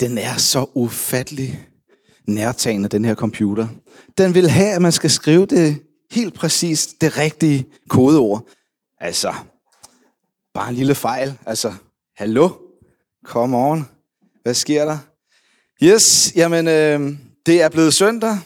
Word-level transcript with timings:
den 0.00 0.18
er 0.18 0.36
så 0.36 0.66
ufattelig 0.74 1.68
nærtagende, 2.26 2.88
den 2.88 3.04
her 3.04 3.14
computer. 3.14 3.68
Den 4.18 4.34
vil 4.34 4.50
have, 4.50 4.72
at 4.72 4.82
man 4.82 4.92
skal 4.92 5.10
skrive 5.10 5.46
det 5.46 5.82
helt 6.10 6.34
præcist, 6.34 7.00
det 7.00 7.18
rigtige 7.18 7.66
kodeord. 7.88 8.48
Altså, 9.00 9.34
bare 10.54 10.68
en 10.68 10.74
lille 10.74 10.94
fejl. 10.94 11.38
Altså, 11.46 11.74
hallo? 12.16 12.50
Come 13.24 13.56
on. 13.56 13.88
Hvad 14.42 14.54
sker 14.54 14.84
der? 14.84 14.98
Yes, 15.82 16.32
jamen, 16.36 16.68
øh, 16.68 17.18
det 17.46 17.62
er 17.62 17.68
blevet 17.68 17.94
søndag, 17.94 18.38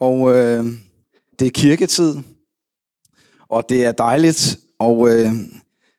og 0.00 0.34
øh, 0.34 0.66
det 1.38 1.46
er 1.46 1.50
kirketid, 1.50 2.16
og 3.48 3.68
det 3.68 3.84
er 3.84 3.92
dejligt, 3.92 4.58
og, 4.78 5.08
øh, 5.10 5.32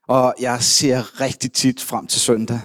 og 0.07 0.35
jeg 0.39 0.63
ser 0.63 1.21
rigtig 1.21 1.51
tit 1.53 1.81
frem 1.81 2.07
til 2.07 2.21
søndag. 2.21 2.59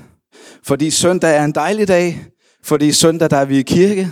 Fordi 0.68 0.90
søndag 0.90 1.36
er 1.36 1.44
en 1.44 1.52
dejlig 1.52 1.88
dag, 1.88 2.26
fordi 2.62 2.92
søndag 2.92 3.30
der 3.30 3.36
er 3.36 3.44
vi 3.44 3.58
i 3.58 3.62
kirke, 3.62 4.08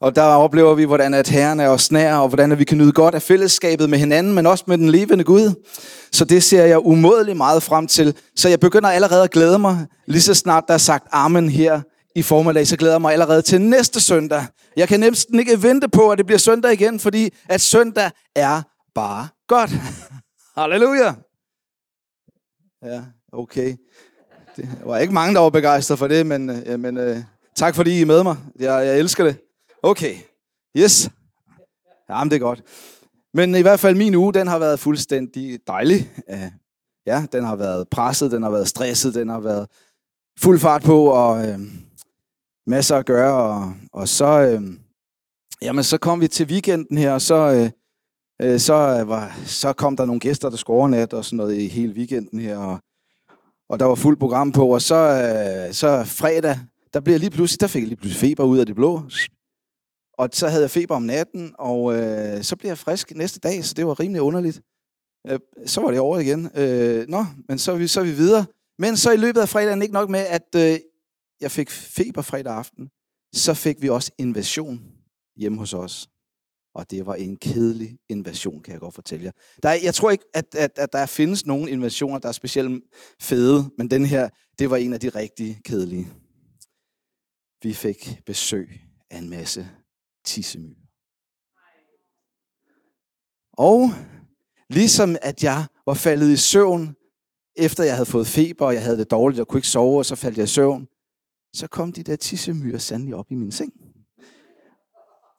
og 0.00 0.16
der 0.16 0.22
oplever 0.22 0.74
vi, 0.74 0.84
hvordan 0.84 1.14
at 1.14 1.28
Herren 1.28 1.60
er 1.60 1.68
os 1.68 1.92
nær, 1.92 2.14
og 2.14 2.28
hvordan 2.28 2.52
at 2.52 2.58
vi 2.58 2.64
kan 2.64 2.78
nyde 2.78 2.92
godt 2.92 3.14
af 3.14 3.22
fællesskabet 3.22 3.90
med 3.90 3.98
hinanden, 3.98 4.34
men 4.34 4.46
også 4.46 4.64
med 4.66 4.78
den 4.78 4.88
levende 4.88 5.24
Gud. 5.24 5.64
Så 6.12 6.24
det 6.24 6.42
ser 6.42 6.64
jeg 6.64 6.86
umådeligt 6.86 7.36
meget 7.36 7.62
frem 7.62 7.86
til. 7.86 8.16
Så 8.36 8.48
jeg 8.48 8.60
begynder 8.60 8.90
allerede 8.90 9.24
at 9.24 9.30
glæde 9.30 9.58
mig, 9.58 9.86
lige 10.06 10.22
så 10.22 10.34
snart 10.34 10.64
der 10.68 10.74
er 10.74 10.78
sagt 10.78 11.08
amen 11.12 11.48
her 11.48 11.80
i 12.16 12.22
formiddag, 12.22 12.66
så 12.66 12.76
glæder 12.76 12.94
jeg 12.94 13.00
mig 13.00 13.12
allerede 13.12 13.42
til 13.42 13.60
næste 13.60 14.00
søndag. 14.00 14.46
Jeg 14.76 14.88
kan 14.88 15.00
næsten 15.00 15.38
ikke 15.38 15.62
vente 15.62 15.88
på, 15.88 16.10
at 16.10 16.18
det 16.18 16.26
bliver 16.26 16.38
søndag 16.38 16.72
igen, 16.72 17.00
fordi 17.00 17.34
at 17.48 17.60
søndag 17.60 18.10
er 18.36 18.62
bare 18.94 19.28
godt. 19.48 19.70
Halleluja! 20.56 21.14
Ja, 22.84 23.02
okay. 23.32 23.76
Det 24.56 24.68
var 24.84 24.98
ikke 24.98 25.14
mange, 25.14 25.34
der 25.34 25.40
var 25.40 25.50
begejstret 25.50 25.98
for 25.98 26.08
det, 26.08 26.26
men, 26.26 26.50
øh, 26.50 26.80
men 26.80 26.96
uh, 26.96 27.16
tak 27.54 27.74
fordi 27.74 27.98
I 27.98 28.02
er 28.02 28.06
med 28.06 28.22
mig. 28.22 28.36
Jeg, 28.58 28.86
jeg 28.86 28.98
elsker 28.98 29.24
det. 29.24 29.36
Okay, 29.82 30.14
yes. 30.76 31.10
Jamen, 32.10 32.30
det 32.30 32.36
er 32.36 32.40
godt. 32.40 32.62
Men 33.34 33.54
i 33.54 33.60
hvert 33.60 33.80
fald 33.80 33.96
min 33.96 34.14
uge, 34.14 34.34
den 34.34 34.46
har 34.46 34.58
været 34.58 34.80
fuldstændig 34.80 35.60
dejlig. 35.66 36.12
Øh, 36.30 36.50
ja, 37.06 37.26
den 37.32 37.44
har 37.44 37.56
været 37.56 37.88
presset, 37.88 38.30
den 38.30 38.42
har 38.42 38.50
været 38.50 38.68
stresset, 38.68 39.14
den 39.14 39.28
har 39.28 39.40
været 39.40 39.66
fuld 40.38 40.58
fart 40.58 40.82
på, 40.82 41.04
og 41.04 41.48
øh, 41.48 41.58
masser 42.66 42.96
at 42.96 43.06
gøre. 43.06 43.42
Og, 43.42 43.72
og 43.92 44.08
så, 44.08 44.40
øh, 44.40 44.62
jamen, 45.62 45.84
så 45.84 45.98
kom 45.98 46.20
vi 46.20 46.28
til 46.28 46.46
weekenden 46.46 46.98
her, 46.98 47.12
og 47.12 47.22
så, 47.22 47.34
øh, 47.34 47.70
øh 48.52 48.60
så, 48.60 48.74
var, 49.06 49.38
så 49.46 49.72
kom 49.72 49.96
der 49.96 50.04
nogle 50.04 50.20
gæster, 50.20 50.50
der 50.50 50.56
skulle 50.56 50.76
overnat 50.76 51.12
og 51.12 51.24
sådan 51.24 51.36
noget 51.36 51.56
i 51.56 51.68
hele 51.68 51.92
weekenden 51.92 52.40
her. 52.40 52.56
Og, 52.56 52.80
og 53.70 53.78
der 53.78 53.84
var 53.84 53.94
fuld 53.94 54.16
program 54.16 54.52
på, 54.52 54.74
og 54.74 54.82
så, 54.82 54.94
øh, 54.94 55.74
så 55.74 56.04
fredag, 56.04 56.58
der 56.94 57.00
blev 57.00 57.12
jeg 57.12 57.20
lige 57.20 57.30
pludselig, 57.30 57.60
der 57.60 57.66
fik 57.66 57.82
jeg 57.82 57.88
lige 57.88 57.96
pludselig 57.96 58.20
feber 58.20 58.44
ud 58.44 58.58
af 58.58 58.66
det 58.66 58.74
blå. 58.74 59.02
Og 60.18 60.28
så 60.32 60.48
havde 60.48 60.62
jeg 60.62 60.70
feber 60.70 60.94
om 60.94 61.02
natten, 61.02 61.54
og 61.58 61.96
øh, 61.96 62.42
så 62.42 62.56
blev 62.56 62.68
jeg 62.70 62.78
frisk 62.78 63.14
næste 63.14 63.40
dag, 63.40 63.64
så 63.64 63.74
det 63.74 63.86
var 63.86 64.00
rimelig 64.00 64.22
underligt. 64.22 64.60
Øh, 65.26 65.38
så 65.66 65.80
var 65.80 65.90
det 65.90 66.00
over 66.00 66.18
igen. 66.18 66.50
Øh, 66.54 67.08
nå, 67.08 67.24
men 67.48 67.58
så 67.58 67.72
er, 67.72 67.76
vi, 67.76 67.86
så 67.86 68.00
er 68.00 68.04
vi 68.04 68.12
videre. 68.12 68.46
Men 68.78 68.96
så 68.96 69.12
i 69.12 69.16
løbet 69.16 69.40
af 69.40 69.48
fredagen, 69.48 69.82
ikke 69.82 69.94
nok 69.94 70.10
med, 70.10 70.20
at 70.20 70.54
øh, 70.56 70.78
jeg 71.40 71.50
fik 71.50 71.70
feber 71.70 72.22
fredag 72.22 72.54
aften, 72.54 72.88
så 73.34 73.54
fik 73.54 73.82
vi 73.82 73.88
også 73.88 74.10
invasion 74.18 74.80
hjemme 75.36 75.58
hos 75.58 75.74
os. 75.74 76.09
Og 76.74 76.90
det 76.90 77.06
var 77.06 77.14
en 77.14 77.36
kedelig 77.36 77.98
invasion, 78.08 78.62
kan 78.62 78.72
jeg 78.72 78.80
godt 78.80 78.94
fortælle 78.94 79.24
jer. 79.24 79.32
Der 79.62 79.68
er, 79.68 79.78
jeg 79.82 79.94
tror 79.94 80.10
ikke, 80.10 80.24
at, 80.34 80.54
at, 80.54 80.78
at 80.78 80.92
der 80.92 81.06
findes 81.06 81.46
nogen 81.46 81.68
invasioner, 81.68 82.18
der 82.18 82.28
er 82.28 82.32
specielt 82.32 82.84
fede, 83.20 83.70
men 83.78 83.90
den 83.90 84.04
her, 84.04 84.28
det 84.58 84.70
var 84.70 84.76
en 84.76 84.92
af 84.92 85.00
de 85.00 85.08
rigtig 85.08 85.60
kedelige. 85.64 86.08
Vi 87.62 87.72
fik 87.72 88.20
besøg 88.26 88.80
af 89.10 89.18
en 89.18 89.30
masse 89.30 89.70
tissemyr. 90.24 90.74
Og 93.52 93.90
ligesom 94.70 95.16
at 95.22 95.44
jeg 95.44 95.66
var 95.86 95.94
faldet 95.94 96.30
i 96.30 96.36
søvn, 96.36 96.96
efter 97.56 97.84
jeg 97.84 97.94
havde 97.94 98.06
fået 98.06 98.26
feber, 98.26 98.66
og 98.66 98.74
jeg 98.74 98.82
havde 98.82 98.98
det 98.98 99.10
dårligt, 99.10 99.40
og 99.40 99.48
kunne 99.48 99.58
ikke 99.58 99.68
sove, 99.68 99.98
og 99.98 100.06
så 100.06 100.16
faldt 100.16 100.36
jeg 100.36 100.44
i 100.44 100.46
søvn, 100.46 100.88
så 101.54 101.66
kom 101.66 101.92
de 101.92 102.02
der 102.02 102.16
tissemyrer 102.16 102.78
sandelig 102.78 103.14
op 103.14 103.30
i 103.30 103.34
min 103.34 103.52
seng. 103.52 103.89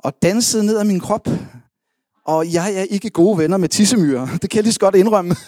Og 0.03 0.13
dansede 0.21 0.65
ned 0.65 0.77
ad 0.77 0.83
min 0.83 0.99
krop. 0.99 1.27
Og 2.25 2.53
jeg 2.53 2.73
er 2.73 2.83
ikke 2.83 3.09
gode 3.09 3.37
venner 3.37 3.57
med 3.57 3.69
tissemyrer. 3.69 4.27
Det 4.41 4.49
kan 4.49 4.57
jeg 4.57 4.63
lige 4.63 4.73
så 4.73 4.79
godt 4.79 4.95
indrømme. 4.95 5.35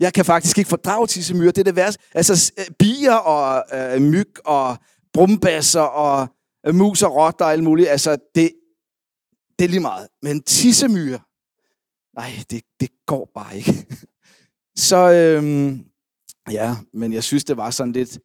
Jeg 0.00 0.12
kan 0.12 0.24
faktisk 0.24 0.58
ikke 0.58 0.68
fordrage 0.68 1.06
tissemyrer. 1.06 1.52
Det 1.52 1.58
er 1.58 1.64
det 1.64 1.76
værste. 1.76 2.02
Altså 2.14 2.52
øh, 2.58 2.64
bier 2.78 3.14
og 3.14 3.64
øh, 3.78 4.02
myg 4.02 4.28
og 4.44 4.76
brumbasser 5.12 5.80
og 5.80 6.28
Øh, 6.66 6.74
mus 6.74 7.02
og 7.02 7.14
rotter 7.14 7.44
og 7.44 7.52
alt 7.52 7.64
muligt. 7.64 7.88
Altså, 7.88 8.16
det, 8.34 8.50
det 9.58 9.64
er 9.64 9.68
lige 9.68 9.80
meget. 9.80 10.08
Men 10.22 10.42
tissemyrer, 10.42 11.18
nej, 12.20 12.30
det, 12.50 12.62
det 12.80 12.88
går 13.06 13.30
bare 13.34 13.56
ikke. 13.56 13.86
Så 14.88 15.12
øhm, 15.12 15.84
ja, 16.50 16.76
men 16.92 17.12
jeg 17.12 17.24
synes, 17.24 17.44
det 17.44 17.56
var 17.56 17.70
sådan 17.70 17.92
lidt 17.92 18.18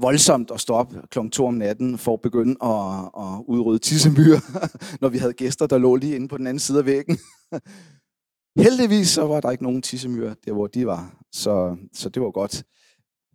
voldsomt 0.00 0.50
at 0.50 0.60
stå 0.60 0.74
op 0.74 0.94
kl. 1.10 1.18
2 1.28 1.46
om 1.46 1.54
natten 1.54 1.98
for 1.98 2.14
at 2.14 2.20
begynde 2.20 2.56
at, 2.64 3.10
at 3.18 3.44
udrydde 3.48 3.78
tissemyrer, 3.78 4.68
når 5.00 5.08
vi 5.08 5.18
havde 5.18 5.32
gæster, 5.32 5.66
der 5.66 5.78
lå 5.78 5.96
lige 5.96 6.16
inde 6.16 6.28
på 6.28 6.38
den 6.38 6.46
anden 6.46 6.58
side 6.58 6.78
af 6.78 6.86
væggen. 6.86 7.18
Heldigvis 8.64 9.08
så 9.08 9.26
var 9.26 9.40
der 9.40 9.50
ikke 9.50 9.62
nogen 9.62 9.82
tissemyrer 9.82 10.34
der, 10.44 10.52
hvor 10.52 10.66
de 10.66 10.86
var. 10.86 11.16
Så, 11.32 11.76
så 11.92 12.08
det 12.08 12.22
var 12.22 12.30
godt. 12.30 12.64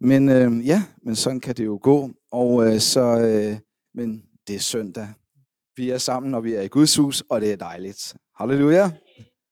Men 0.01 0.29
øh, 0.29 0.67
ja, 0.67 0.83
men 1.03 1.15
sådan 1.15 1.39
kan 1.39 1.55
det 1.55 1.65
jo 1.65 1.79
gå. 1.81 2.09
Og 2.31 2.67
øh, 2.67 2.79
så, 2.79 3.01
øh, 3.01 3.57
men 3.93 4.23
det 4.47 4.55
er 4.55 4.59
søndag. 4.59 5.07
Vi 5.75 5.89
er 5.89 5.97
sammen, 5.97 6.31
når 6.31 6.41
vi 6.41 6.53
er 6.53 6.61
i 6.61 6.67
Guds 6.67 6.95
hus, 6.95 7.23
og 7.29 7.41
det 7.41 7.51
er 7.51 7.55
dejligt. 7.55 8.15
Halleluja. 8.39 8.91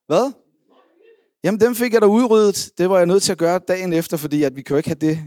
Hvad? 0.07 0.31
Jamen, 1.43 1.59
dem 1.59 1.75
fik 1.75 1.93
jeg 1.93 2.01
da 2.01 2.07
udryddet. 2.07 2.71
Det 2.77 2.89
var 2.89 2.97
jeg 2.97 3.05
nødt 3.05 3.23
til 3.23 3.31
at 3.31 3.37
gøre 3.37 3.59
dagen 3.67 3.93
efter, 3.93 4.17
fordi 4.17 4.43
at 4.43 4.55
vi 4.55 4.61
kan 4.61 4.73
jo 4.73 4.77
ikke 4.77 4.89
have 4.89 4.95
det 4.95 5.19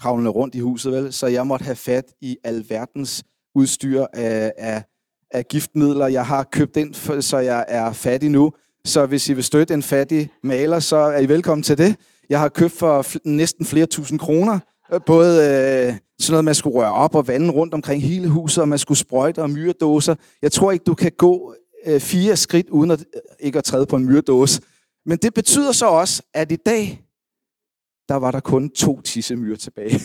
kravlende 0.00 0.30
rundt 0.30 0.54
i 0.54 0.60
huset, 0.60 0.92
vel? 0.92 1.12
Så 1.12 1.26
jeg 1.26 1.46
måtte 1.46 1.64
have 1.64 1.76
fat 1.76 2.04
i 2.20 2.36
alverdens 2.44 3.24
udstyr 3.54 4.06
af, 4.12 4.52
af, 4.58 4.82
af 5.30 5.48
giftmidler. 5.48 6.06
Jeg 6.06 6.26
har 6.26 6.42
købt 6.42 6.76
ind, 6.76 7.22
så 7.22 7.38
jeg 7.38 7.64
er 7.68 7.92
fattig 7.92 8.30
nu. 8.30 8.52
Så 8.84 9.06
hvis 9.06 9.28
I 9.28 9.32
vil 9.32 9.44
støtte 9.44 9.74
en 9.74 9.82
fattig 9.82 10.30
maler, 10.42 10.78
så 10.78 10.96
er 10.96 11.18
I 11.18 11.28
velkommen 11.28 11.62
til 11.62 11.78
det. 11.78 11.96
Jeg 12.30 12.40
har 12.40 12.48
købt 12.48 12.72
for 12.72 13.06
næsten 13.28 13.66
flere 13.66 13.86
tusind 13.86 14.18
kroner 14.18 14.58
både 15.06 15.38
øh, 15.38 15.94
sådan 16.20 16.32
noget, 16.32 16.44
man 16.44 16.54
skulle 16.54 16.76
røre 16.76 16.92
op 16.92 17.14
og 17.14 17.28
vande 17.28 17.50
rundt 17.50 17.74
omkring 17.74 18.02
hele 18.02 18.28
huset, 18.28 18.62
og 18.62 18.68
man 18.68 18.78
skulle 18.78 18.98
sprøjte 18.98 19.42
og 19.42 19.50
myredåser. 19.50 20.14
Jeg 20.42 20.52
tror 20.52 20.72
ikke, 20.72 20.84
du 20.84 20.94
kan 20.94 21.12
gå 21.18 21.54
øh, 21.86 22.00
fire 22.00 22.36
skridt 22.36 22.70
uden 22.70 22.90
at, 22.90 23.00
øh, 23.00 23.20
ikke 23.40 23.58
at 23.58 23.64
træde 23.64 23.86
på 23.86 23.96
en 23.96 24.04
myredåse. 24.04 24.62
Men 25.06 25.18
det 25.18 25.34
betyder 25.34 25.72
så 25.72 25.86
også, 25.86 26.22
at 26.34 26.52
i 26.52 26.56
dag, 26.56 27.02
der 28.10 28.16
var 28.16 28.30
der 28.30 28.40
kun 28.40 28.70
to 28.70 29.00
tissemyrer 29.00 29.56
tilbage. 29.56 29.98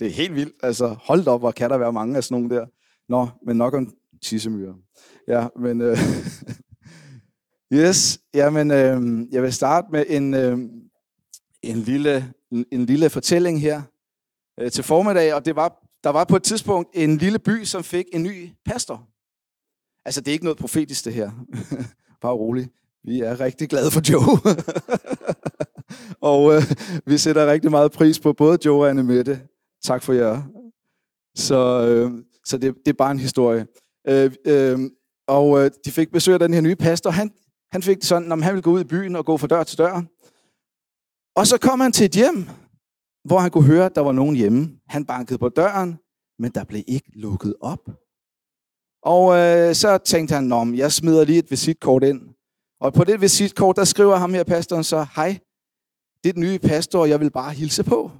det 0.00 0.06
er 0.06 0.10
helt 0.10 0.34
vildt. 0.34 0.54
Altså, 0.62 0.86
hold 0.88 1.26
op, 1.26 1.40
hvor 1.40 1.50
kan 1.50 1.70
der 1.70 1.78
være 1.78 1.92
mange 1.92 2.16
af 2.16 2.24
sådan 2.24 2.42
nogle 2.42 2.56
der. 2.56 2.66
Nå, 3.08 3.28
men 3.46 3.56
nok 3.56 3.74
om 3.74 3.94
tissemyrer. 4.22 4.74
Ja, 5.28 5.48
men... 5.56 5.80
Øh, 5.80 5.98
yes, 7.78 8.20
jamen, 8.34 8.70
øh, 8.70 9.26
jeg 9.32 9.42
vil 9.42 9.52
starte 9.52 9.86
med 9.92 10.04
en, 10.08 10.34
øh, 10.34 10.58
en 11.62 11.76
lille, 11.76 12.32
en 12.50 12.86
lille 12.86 13.10
fortælling 13.10 13.60
her 13.60 13.82
øh, 14.60 14.70
til 14.70 14.84
formiddag, 14.84 15.34
og 15.34 15.44
det 15.44 15.56
var, 15.56 15.88
der 16.04 16.10
var 16.10 16.24
på 16.24 16.36
et 16.36 16.42
tidspunkt 16.42 16.90
en 16.94 17.16
lille 17.16 17.38
by, 17.38 17.64
som 17.64 17.84
fik 17.84 18.04
en 18.12 18.22
ny 18.22 18.50
pastor. 18.64 19.08
Altså, 20.04 20.20
det 20.20 20.28
er 20.28 20.32
ikke 20.32 20.44
noget 20.44 20.58
profetisk, 20.58 21.04
det 21.04 21.14
her. 21.14 21.30
Bare 22.22 22.34
rolig. 22.34 22.68
Vi 23.04 23.20
er 23.20 23.40
rigtig 23.40 23.68
glade 23.68 23.90
for 23.90 24.10
Joe. 24.10 24.54
og 26.32 26.54
øh, 26.54 26.62
vi 27.06 27.18
sætter 27.18 27.52
rigtig 27.52 27.70
meget 27.70 27.92
pris 27.92 28.20
på 28.20 28.32
både 28.32 28.58
Joe 28.64 28.84
og 28.84 28.90
Anne 28.90 29.02
Mette. 29.02 29.40
Tak 29.82 30.02
for 30.02 30.12
jer. 30.12 30.42
Så, 31.36 31.86
øh, 31.88 32.24
så 32.46 32.58
det, 32.58 32.74
det 32.84 32.92
er 32.92 32.96
bare 32.96 33.10
en 33.10 33.18
historie. 33.18 33.66
Øh, 34.08 34.32
øh, 34.46 34.78
og 35.28 35.64
øh, 35.64 35.70
de 35.84 35.90
fik 35.90 36.12
besøg 36.12 36.34
af 36.34 36.38
den 36.38 36.54
her 36.54 36.60
nye 36.60 36.76
pastor. 36.76 37.10
Han, 37.10 37.30
han 37.72 37.82
fik 37.82 37.96
det 37.96 38.04
sådan, 38.04 38.32
at 38.32 38.42
han 38.42 38.54
ville 38.54 38.62
gå 38.62 38.70
ud 38.70 38.80
i 38.80 38.84
byen 38.84 39.16
og 39.16 39.24
gå 39.24 39.36
fra 39.36 39.46
dør 39.46 39.62
til 39.62 39.78
dør. 39.78 40.02
Og 41.36 41.46
så 41.46 41.58
kom 41.58 41.80
han 41.80 41.92
til 41.92 42.04
et 42.04 42.12
hjem, 42.12 42.48
hvor 43.24 43.38
han 43.38 43.50
kunne 43.50 43.66
høre, 43.66 43.84
at 43.84 43.94
der 43.94 44.00
var 44.00 44.12
nogen 44.12 44.36
hjemme. 44.36 44.78
Han 44.88 45.04
bankede 45.04 45.38
på 45.38 45.48
døren, 45.48 45.98
men 46.38 46.50
der 46.50 46.64
blev 46.64 46.82
ikke 46.86 47.10
lukket 47.14 47.54
op. 47.60 47.90
Og 49.02 49.36
øh, 49.38 49.74
så 49.74 49.98
tænkte 49.98 50.34
han, 50.34 50.52
om 50.52 50.74
jeg 50.74 50.92
smider 50.92 51.24
lige 51.24 51.38
et 51.38 51.50
visitkort 51.50 52.04
ind. 52.04 52.29
Og 52.80 52.92
på 52.92 53.04
det 53.04 53.20
visitkort, 53.20 53.76
der 53.76 53.84
skriver 53.84 54.16
ham 54.16 54.34
her 54.34 54.44
pastoren 54.44 54.84
så, 54.84 55.06
hej, 55.16 55.38
det 56.24 56.28
er 56.28 56.32
den 56.32 56.42
nye 56.42 56.58
pastor, 56.58 57.06
jeg 57.06 57.20
vil 57.20 57.30
bare 57.30 57.52
hilse 57.52 57.84
på. 57.84 58.10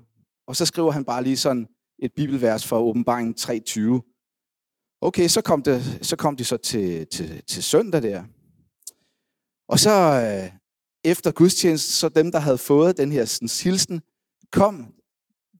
Og 0.47 0.57
så 0.57 0.67
skriver 0.67 0.91
han 0.91 1.05
bare 1.05 1.23
lige 1.23 1.37
sådan 1.37 1.69
et 1.99 2.12
bibelvers 2.17 2.67
fra 2.67 2.81
åbenbaringen 2.81 3.35
3.20. 3.41 4.99
Okay, 5.01 5.29
så 5.29 5.43
kom, 5.43 5.62
det, 5.62 5.99
så 6.03 6.17
kom 6.17 6.37
de 6.37 6.45
så 6.45 6.57
til, 6.57 7.07
til, 7.07 7.43
til 7.43 7.62
søndag 7.62 8.03
der. 8.03 8.25
Og 9.69 9.79
så, 9.79 9.91
øh, 9.91 10.53
efter 11.05 11.33
gudstjenesten, 11.33 11.93
så 11.93 12.09
dem, 12.09 12.33
der 12.33 12.39
havde 12.39 12.59
fået 12.59 12.97
den 12.97 13.12
her 13.12 13.25
sådan, 13.25 13.49
hilsen, 13.62 14.03
kom 14.53 14.95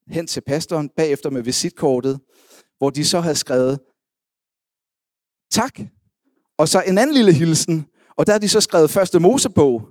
hen 0.09 0.27
til 0.27 0.41
pastoren 0.41 0.89
bagefter 0.89 1.31
med 1.31 1.43
visitkortet, 1.43 2.21
hvor 2.79 2.91
de 2.91 3.05
så 3.05 3.21
havde 3.21 3.37
skrevet, 3.37 3.81
tak, 5.51 5.81
og 6.59 6.69
så 6.69 6.83
en 6.87 6.99
anden 6.99 7.15
lille 7.15 7.33
hilsen, 7.33 7.87
og 8.21 8.27
der 8.27 8.33
har 8.33 8.39
de 8.39 8.49
så 8.49 8.61
skrevet 8.61 8.91
første 8.91 9.19
Mosebog 9.19 9.89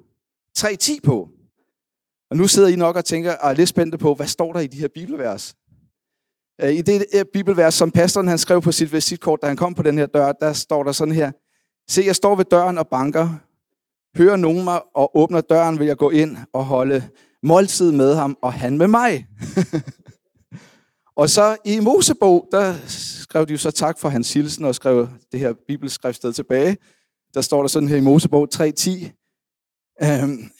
3.10 0.57 0.99
på. 1.03 1.29
Og 2.31 2.37
nu 2.37 2.47
sidder 2.47 2.67
I 2.67 2.75
nok 2.75 2.95
og 2.95 3.05
tænker, 3.05 3.35
og 3.35 3.51
er 3.51 3.55
lidt 3.55 3.69
spændte 3.69 3.97
på, 3.97 4.13
hvad 4.13 4.27
står 4.27 4.53
der 4.53 4.59
i 4.59 4.67
de 4.67 4.77
her 4.77 4.87
bibelvers? 4.93 5.55
Øh, 6.61 6.73
I 6.73 6.81
det 6.81 7.05
øh, 7.13 7.25
bibelvers, 7.33 7.73
som 7.73 7.91
pastoren 7.91 8.27
han 8.27 8.37
skrev 8.37 8.61
på 8.61 8.71
sit 8.71 8.93
visitkort, 8.93 9.39
da 9.41 9.47
han 9.47 9.57
kom 9.57 9.75
på 9.75 9.83
den 9.83 9.97
her 9.97 10.05
dør, 10.05 10.31
der 10.31 10.53
står 10.53 10.83
der 10.83 10.91
sådan 10.91 11.13
her. 11.13 11.31
Se, 11.89 12.03
jeg 12.05 12.15
står 12.15 12.35
ved 12.35 12.45
døren 12.45 12.77
og 12.77 12.87
banker. 12.87 13.29
Hører 14.17 14.35
nogen 14.35 14.63
mig 14.63 14.81
og 14.95 15.17
åbner 15.17 15.41
døren, 15.41 15.79
vil 15.79 15.87
jeg 15.87 15.97
gå 15.97 16.09
ind 16.09 16.37
og 16.53 16.65
holde 16.65 17.03
måltid 17.43 17.91
med 17.91 18.15
ham, 18.15 18.37
og 18.41 18.53
han 18.53 18.77
med 18.77 18.87
mig. 18.87 19.27
og 21.21 21.29
så 21.29 21.57
i 21.65 21.79
Mosebog, 21.79 22.47
der 22.51 22.75
skrev 22.87 23.47
de 23.47 23.51
jo 23.51 23.57
så 23.57 23.71
tak 23.71 23.99
for 23.99 24.09
hans 24.09 24.33
hilsen 24.33 24.65
og 24.65 24.75
skrev 24.75 25.07
det 25.31 25.39
her 25.39 25.53
bibelskriftsted 25.67 26.33
tilbage. 26.33 26.77
Der 27.33 27.41
står 27.41 27.61
der 27.61 27.67
sådan 27.67 27.89
her 27.89 27.97
i 27.97 28.01
Mosebog 28.01 28.47
3.10. 28.55 29.19
Øhm, 30.03 30.51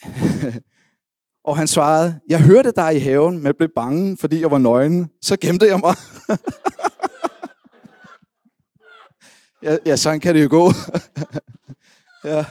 og 1.48 1.56
han 1.56 1.66
svarede, 1.66 2.20
jeg 2.28 2.42
hørte 2.42 2.72
dig 2.76 2.96
i 2.96 2.98
haven, 2.98 3.42
men 3.42 3.54
blev 3.54 3.68
bange, 3.74 4.16
fordi 4.16 4.40
jeg 4.40 4.50
var 4.50 4.58
nøgen. 4.58 5.10
Så 5.22 5.36
gemte 5.36 5.66
jeg 5.66 5.80
mig. 5.80 5.94
ja, 9.62 9.76
ja, 9.86 9.96
sådan 9.96 10.20
kan 10.20 10.34
det 10.34 10.42
jo 10.42 10.48
gå. 10.50 10.70
ja. 12.30 12.44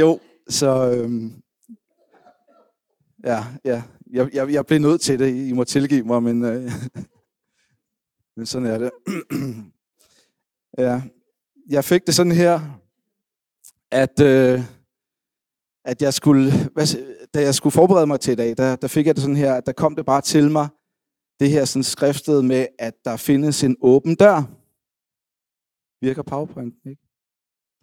Jo, 0.00 0.20
så 0.48 0.90
øhm, 0.90 1.42
ja, 3.24 3.44
ja. 3.64 3.82
Jeg, 4.10 4.34
jeg, 4.34 4.52
jeg 4.52 4.66
blev 4.66 4.78
nødt 4.78 5.00
til 5.00 5.18
det. 5.18 5.48
I 5.48 5.52
må 5.52 5.64
tilgive 5.64 6.04
mig, 6.04 6.22
men, 6.22 6.44
øh, 6.44 6.72
men 8.36 8.46
sådan 8.46 8.66
er 8.66 8.78
det. 8.78 8.90
ja. 10.78 11.02
Jeg 11.68 11.84
fik 11.84 12.06
det 12.06 12.14
sådan 12.14 12.32
her, 12.32 12.60
at, 13.90 14.20
øh, 14.20 14.60
at 15.84 16.02
jeg 16.02 16.14
skulle, 16.14 16.52
hvad, 16.72 16.86
da 17.34 17.40
jeg 17.40 17.54
skulle 17.54 17.72
forberede 17.72 18.06
mig 18.06 18.20
til 18.20 18.32
i 18.32 18.36
dag, 18.36 18.56
der, 18.56 18.76
der 18.76 18.88
fik 18.88 19.06
jeg 19.06 19.14
det 19.14 19.22
sådan 19.22 19.36
her, 19.36 19.54
at 19.54 19.66
der 19.66 19.72
kom 19.72 19.96
det 19.96 20.06
bare 20.06 20.20
til 20.20 20.50
mig, 20.50 20.68
det 21.40 21.50
her 21.50 21.64
sådan 21.64 21.84
skriftet 21.84 22.44
med, 22.44 22.66
at 22.78 22.94
der 23.04 23.16
findes 23.16 23.64
en 23.64 23.76
åben 23.80 24.14
dør. 24.14 24.42
Virker 26.04 26.22
PowerPointen 26.22 26.90
ikke? 26.90 27.02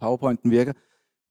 PowerPointen 0.01 0.51
virker 0.51 0.73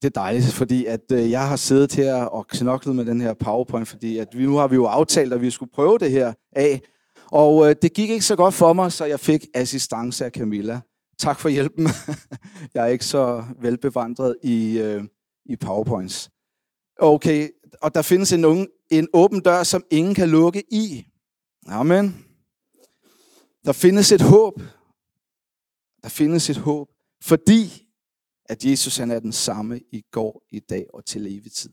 det 0.03 0.09
er 0.17 0.21
dejligt, 0.21 0.53
fordi 0.53 0.87
at 0.87 1.13
øh, 1.13 1.31
jeg 1.31 1.49
har 1.49 1.57
siddet 1.57 1.95
her 1.95 2.15
og 2.15 2.47
knoklet 2.47 2.97
med 2.97 3.05
den 3.05 3.21
her 3.21 3.35
PowerPoint, 3.35 3.89
fordi 3.89 4.19
at 4.19 4.29
vi, 4.33 4.47
nu 4.47 4.57
har 4.57 4.69
vi 4.69 4.75
jo 4.75 4.87
aftalt, 4.87 5.33
at 5.33 5.41
vi 5.41 5.51
skulle 5.51 5.73
prøve 5.73 5.99
det 5.99 6.11
her 6.11 6.33
af. 6.53 6.81
Og 7.31 7.69
øh, 7.69 7.77
det 7.83 7.93
gik 7.93 8.11
ikke 8.11 8.25
så 8.25 8.37
godt 8.37 8.55
for 8.55 8.73
mig, 8.73 8.93
så 8.93 9.05
jeg 9.05 9.21
fik 9.21 9.47
assistance 9.55 10.25
af 10.25 10.31
Camilla. 10.31 10.81
Tak 11.21 11.41
for 11.41 11.49
hjælpen. 11.49 11.89
jeg 12.75 12.83
er 12.83 12.87
ikke 12.87 13.05
så 13.05 13.45
velbevandret 13.61 14.37
i, 14.43 14.79
øh, 14.79 15.05
i 15.45 15.57
PowerPoints. 15.57 16.31
Okay, 16.99 17.49
og 17.83 17.95
der 17.95 18.03
findes 18.03 18.33
en, 18.33 18.45
unge, 18.45 18.69
en 18.91 19.09
åben 19.13 19.41
dør, 19.41 19.63
som 19.63 19.85
ingen 19.91 20.15
kan 20.15 20.29
lukke 20.29 20.65
i. 20.73 21.07
Amen. 21.67 22.27
Der 23.65 23.73
findes 23.73 24.13
et 24.13 24.21
håb. 24.21 24.61
Der 26.03 26.09
findes 26.09 26.51
et 26.51 26.57
håb, 26.57 26.89
fordi 27.23 27.89
at 28.45 28.65
Jesus 28.65 28.97
han 28.97 29.11
er 29.11 29.21
den 29.21 29.33
samme 29.33 29.81
i 29.93 30.05
går, 30.13 30.43
i 30.51 30.59
dag 30.59 30.87
og 30.95 31.05
til 31.05 31.27
evig 31.27 31.53
tid. 31.53 31.71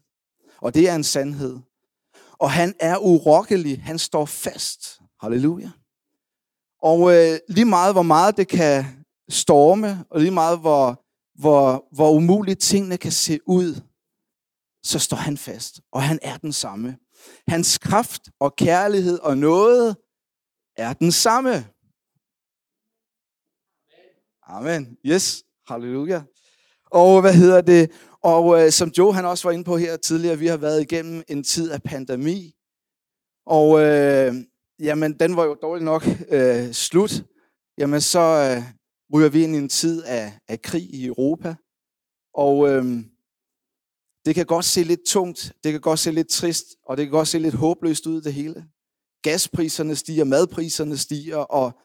Og 0.58 0.74
det 0.74 0.90
er 0.90 0.96
en 0.96 1.04
sandhed. 1.04 1.60
Og 2.32 2.52
han 2.52 2.74
er 2.80 2.98
urokkelig. 2.98 3.84
Han 3.84 4.00
står 4.00 4.26
fast. 4.26 5.02
Halleluja. 5.22 5.72
Og 6.82 7.16
øh, 7.16 7.40
lige 7.50 7.66
meget, 7.66 7.94
hvor 7.94 8.04
meget 8.04 8.38
det 8.38 8.48
kan 8.48 8.97
storme, 9.30 10.06
og 10.10 10.20
lige 10.20 10.32
meget, 10.32 10.60
hvor, 10.60 11.06
hvor, 11.40 11.88
hvor 11.92 12.12
umuligt 12.12 12.62
tingene 12.62 12.98
kan 12.98 13.12
se 13.12 13.40
ud, 13.46 13.82
så 14.84 15.00
står 15.00 15.18
han 15.18 15.38
fast. 15.38 15.82
Og 15.92 16.04
han 16.04 16.20
er 16.22 16.38
den 16.38 16.54
samme. 16.54 16.98
Hans 17.48 17.78
kraft 17.78 18.22
og 18.40 18.56
kærlighed 18.56 19.20
og 19.20 19.38
noget 19.38 19.98
er 20.76 20.94
den 20.94 21.12
samme. 21.12 21.68
Amen. 24.44 24.98
Yes. 25.06 25.44
Halleluja. 25.68 26.22
Og 26.92 27.22
hvad 27.22 27.34
hedder 27.34 27.62
det? 27.62 27.92
Og 28.22 28.62
øh, 28.62 28.72
som 28.72 28.92
Joe 28.98 29.14
han 29.14 29.26
også 29.26 29.48
var 29.48 29.52
inde 29.52 29.64
på 29.64 29.78
her 29.78 29.98
tidligere, 29.98 30.40
vi 30.40 30.48
har 30.48 30.58
været 30.58 30.82
igennem 30.82 31.24
en 31.28 31.44
tid 31.44 31.72
af 31.72 31.84
pandemi. 31.84 32.56
Og 33.46 33.82
øh, 33.82 34.34
jamen, 34.80 35.20
den 35.20 35.36
var 35.36 35.44
jo 35.44 35.58
dårligt 35.62 35.86
nok 35.86 36.04
øh, 36.30 36.72
slut. 36.72 37.24
Jamen, 37.78 38.02
så 38.02 38.20
øh, 38.20 38.77
ryger 39.14 39.30
vi 39.30 39.44
ind 39.44 39.56
i 39.56 39.58
en 39.58 39.70
tid 39.70 40.04
af, 40.04 40.40
af 40.48 40.62
krig 40.62 40.94
i 40.94 41.06
Europa. 41.06 41.56
Og 42.34 42.70
øhm, 42.70 43.12
det 44.26 44.36
kan 44.36 44.46
godt 44.46 44.66
se 44.66 44.84
lidt 44.84 45.06
tungt, 45.08 45.54
det 45.64 45.72
kan 45.72 45.82
godt 45.82 46.00
se 46.00 46.12
lidt 46.12 46.30
trist, 46.30 46.66
og 46.86 46.98
det 46.98 47.06
kan 47.06 47.12
godt 47.12 47.28
se 47.28 47.40
lidt 47.40 47.56
håbløst 47.56 48.08
ud 48.08 48.22
det 48.22 48.34
hele. 48.34 48.68
Gaspriserne 49.22 49.96
stiger, 49.96 50.24
madpriserne 50.24 50.98
stiger, 50.98 51.38
og, 51.38 51.80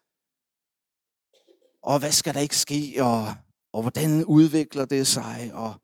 og 1.83 1.99
hvad 1.99 2.13
skal 2.13 2.35
der 2.35 2.41
ikke 2.41 2.57
ske, 2.57 2.95
og 3.01 3.35
og 3.73 3.83
hvordan 3.83 4.25
udvikler 4.25 4.85
det 4.85 5.07
sig, 5.07 5.51
og 5.55 5.75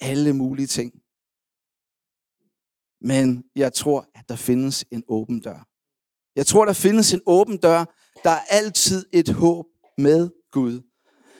alle 0.00 0.32
mulige 0.32 0.66
ting. 0.66 0.92
Men 3.00 3.44
jeg 3.56 3.72
tror, 3.72 4.10
at 4.14 4.28
der 4.28 4.36
findes 4.36 4.84
en 4.90 5.04
åben 5.08 5.40
dør. 5.40 5.68
Jeg 6.36 6.46
tror, 6.46 6.64
der 6.64 6.72
findes 6.72 7.14
en 7.14 7.20
åben 7.26 7.56
dør. 7.56 7.84
Der 8.24 8.30
er 8.30 8.44
altid 8.50 9.06
et 9.12 9.28
håb 9.28 9.66
med 9.98 10.30
Gud. 10.52 10.80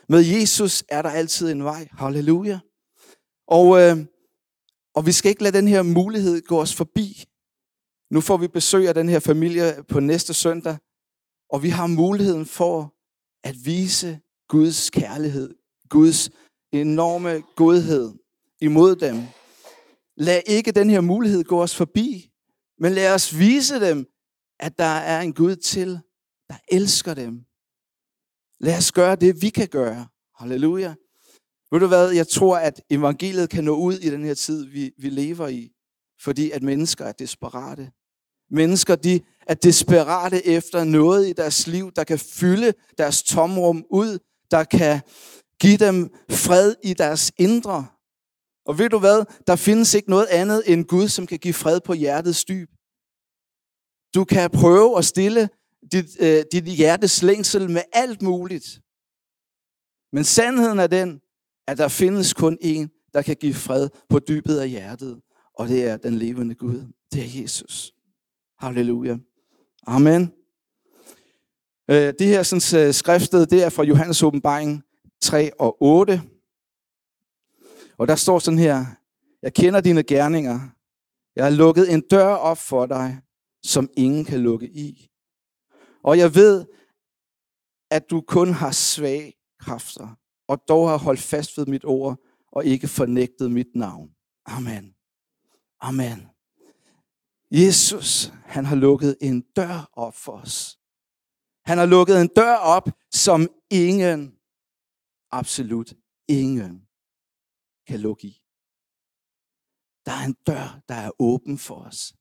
Med 0.08 0.20
Jesus 0.20 0.84
er 0.88 1.02
der 1.02 1.10
altid 1.10 1.52
en 1.52 1.64
vej. 1.64 1.88
Halleluja. 1.92 2.60
Og, 3.46 3.80
øh, 3.80 3.96
og 4.94 5.06
vi 5.06 5.12
skal 5.12 5.28
ikke 5.28 5.42
lade 5.42 5.56
den 5.56 5.68
her 5.68 5.82
mulighed 5.82 6.42
gå 6.42 6.60
os 6.60 6.74
forbi. 6.74 7.24
Nu 8.10 8.20
får 8.20 8.36
vi 8.36 8.48
besøg 8.48 8.88
af 8.88 8.94
den 8.94 9.08
her 9.08 9.20
familie 9.20 9.84
på 9.88 10.00
næste 10.00 10.34
søndag, 10.34 10.76
og 11.50 11.62
vi 11.62 11.68
har 11.68 11.86
muligheden 11.86 12.46
for 12.46 12.94
at 13.44 13.56
vise 13.64 14.20
Guds 14.48 14.90
kærlighed, 14.90 15.54
Guds 15.88 16.30
enorme 16.72 17.42
godhed 17.56 18.12
imod 18.60 18.96
dem. 18.96 19.22
Lad 20.16 20.40
ikke 20.46 20.72
den 20.72 20.90
her 20.90 21.00
mulighed 21.00 21.44
gå 21.44 21.62
os 21.62 21.76
forbi, 21.76 22.30
men 22.78 22.92
lad 22.92 23.14
os 23.14 23.38
vise 23.38 23.80
dem, 23.80 24.06
at 24.60 24.78
der 24.78 24.84
er 24.84 25.20
en 25.20 25.32
Gud 25.32 25.56
til, 25.56 26.00
der 26.48 26.56
elsker 26.68 27.14
dem. 27.14 27.44
Lad 28.62 28.76
os 28.76 28.92
gøre 28.92 29.16
det, 29.16 29.42
vi 29.42 29.48
kan 29.48 29.68
gøre. 29.68 30.06
Halleluja. 30.38 30.94
Ved 31.70 31.80
du 31.80 31.86
hvad, 31.86 32.10
jeg 32.10 32.28
tror, 32.28 32.56
at 32.56 32.82
evangeliet 32.90 33.50
kan 33.50 33.64
nå 33.64 33.76
ud 33.76 33.94
i 33.94 34.10
den 34.10 34.24
her 34.24 34.34
tid, 34.34 34.66
vi, 34.66 34.92
vi 34.98 35.08
lever 35.08 35.48
i, 35.48 35.72
fordi 36.20 36.50
at 36.50 36.62
mennesker 36.62 37.04
er 37.04 37.12
desperate. 37.12 37.90
Mennesker, 38.50 38.94
de 38.94 39.20
er 39.46 39.54
desperate 39.54 40.46
efter 40.46 40.84
noget 40.84 41.28
i 41.28 41.32
deres 41.32 41.66
liv, 41.66 41.92
der 41.96 42.04
kan 42.04 42.18
fylde 42.18 42.72
deres 42.98 43.22
tomrum 43.22 43.84
ud, 43.90 44.18
der 44.50 44.64
kan 44.64 45.00
give 45.60 45.76
dem 45.76 46.10
fred 46.30 46.74
i 46.84 46.94
deres 46.94 47.32
indre. 47.38 47.86
Og 48.66 48.78
ved 48.78 48.88
du 48.88 48.98
hvad? 48.98 49.24
Der 49.46 49.56
findes 49.56 49.94
ikke 49.94 50.10
noget 50.10 50.26
andet 50.26 50.62
end 50.66 50.84
Gud, 50.84 51.08
som 51.08 51.26
kan 51.26 51.38
give 51.38 51.54
fred 51.54 51.80
på 51.80 51.92
hjertets 51.92 52.44
dyb. 52.44 52.70
Du 54.14 54.24
kan 54.24 54.50
prøve 54.50 54.98
at 54.98 55.04
stille 55.04 55.48
dit, 55.92 56.06
øh, 56.20 56.44
dit 56.52 56.64
hjertes 56.64 57.22
længsel 57.22 57.70
med 57.70 57.82
alt 57.92 58.22
muligt. 58.22 58.80
Men 60.12 60.24
sandheden 60.24 60.78
er 60.78 60.86
den, 60.86 61.20
at 61.66 61.78
der 61.78 61.88
findes 61.88 62.34
kun 62.34 62.58
en, 62.60 62.90
der 63.14 63.22
kan 63.22 63.36
give 63.36 63.54
fred 63.54 63.88
på 64.08 64.18
dybet 64.18 64.58
af 64.58 64.68
hjertet. 64.68 65.20
Og 65.54 65.68
det 65.68 65.84
er 65.84 65.96
den 65.96 66.14
levende 66.14 66.54
Gud. 66.54 66.92
Det 67.12 67.22
er 67.22 67.42
Jesus. 67.42 67.94
Halleluja. 68.58 69.16
Amen. 69.86 70.32
Øh, 71.90 72.14
det 72.18 72.26
her 72.26 72.42
sådan, 72.42 72.60
skriftet, 72.60 72.94
skriftsted, 72.94 73.46
det 73.46 73.64
er 73.64 73.68
fra 73.68 73.82
Johannes 73.84 74.22
åbenbaring 74.22 74.82
3 75.20 75.60
og 75.60 75.76
8. 75.82 76.22
Og 77.98 78.08
der 78.08 78.16
står 78.16 78.38
sådan 78.38 78.58
her, 78.58 78.84
jeg 79.42 79.54
kender 79.54 79.80
dine 79.80 80.02
gerninger. 80.02 80.60
Jeg 81.36 81.44
har 81.44 81.50
lukket 81.50 81.92
en 81.92 82.00
dør 82.00 82.34
op 82.34 82.58
for 82.58 82.86
dig, 82.86 83.18
som 83.62 83.90
ingen 83.96 84.24
kan 84.24 84.40
lukke 84.40 84.66
i. 84.68 85.11
Og 86.02 86.18
jeg 86.18 86.34
ved, 86.34 86.66
at 87.90 88.10
du 88.10 88.20
kun 88.20 88.52
har 88.52 88.70
svage 88.70 89.32
kræfter, 89.58 90.08
og 90.48 90.68
dog 90.68 90.88
har 90.88 90.98
holdt 90.98 91.20
fast 91.20 91.58
ved 91.58 91.66
mit 91.66 91.84
ord, 91.84 92.18
og 92.52 92.64
ikke 92.64 92.88
fornægtet 92.88 93.50
mit 93.50 93.74
navn. 93.74 94.14
Amen. 94.46 94.94
Amen. 95.80 96.28
Jesus, 97.50 98.32
han 98.44 98.64
har 98.64 98.76
lukket 98.76 99.16
en 99.20 99.40
dør 99.40 99.90
op 99.92 100.14
for 100.14 100.32
os. 100.32 100.78
Han 101.64 101.78
har 101.78 101.86
lukket 101.86 102.20
en 102.20 102.28
dør 102.36 102.54
op, 102.54 102.88
som 103.10 103.48
ingen 103.70 104.38
absolut 105.30 105.94
ingen 106.28 106.88
kan 107.86 108.00
lukke 108.00 108.26
i. 108.26 108.42
Der 110.06 110.12
er 110.12 110.24
en 110.24 110.36
dør, 110.46 110.80
der 110.88 110.94
er 110.94 111.10
åben 111.18 111.58
for 111.58 111.74
os. 111.74 112.14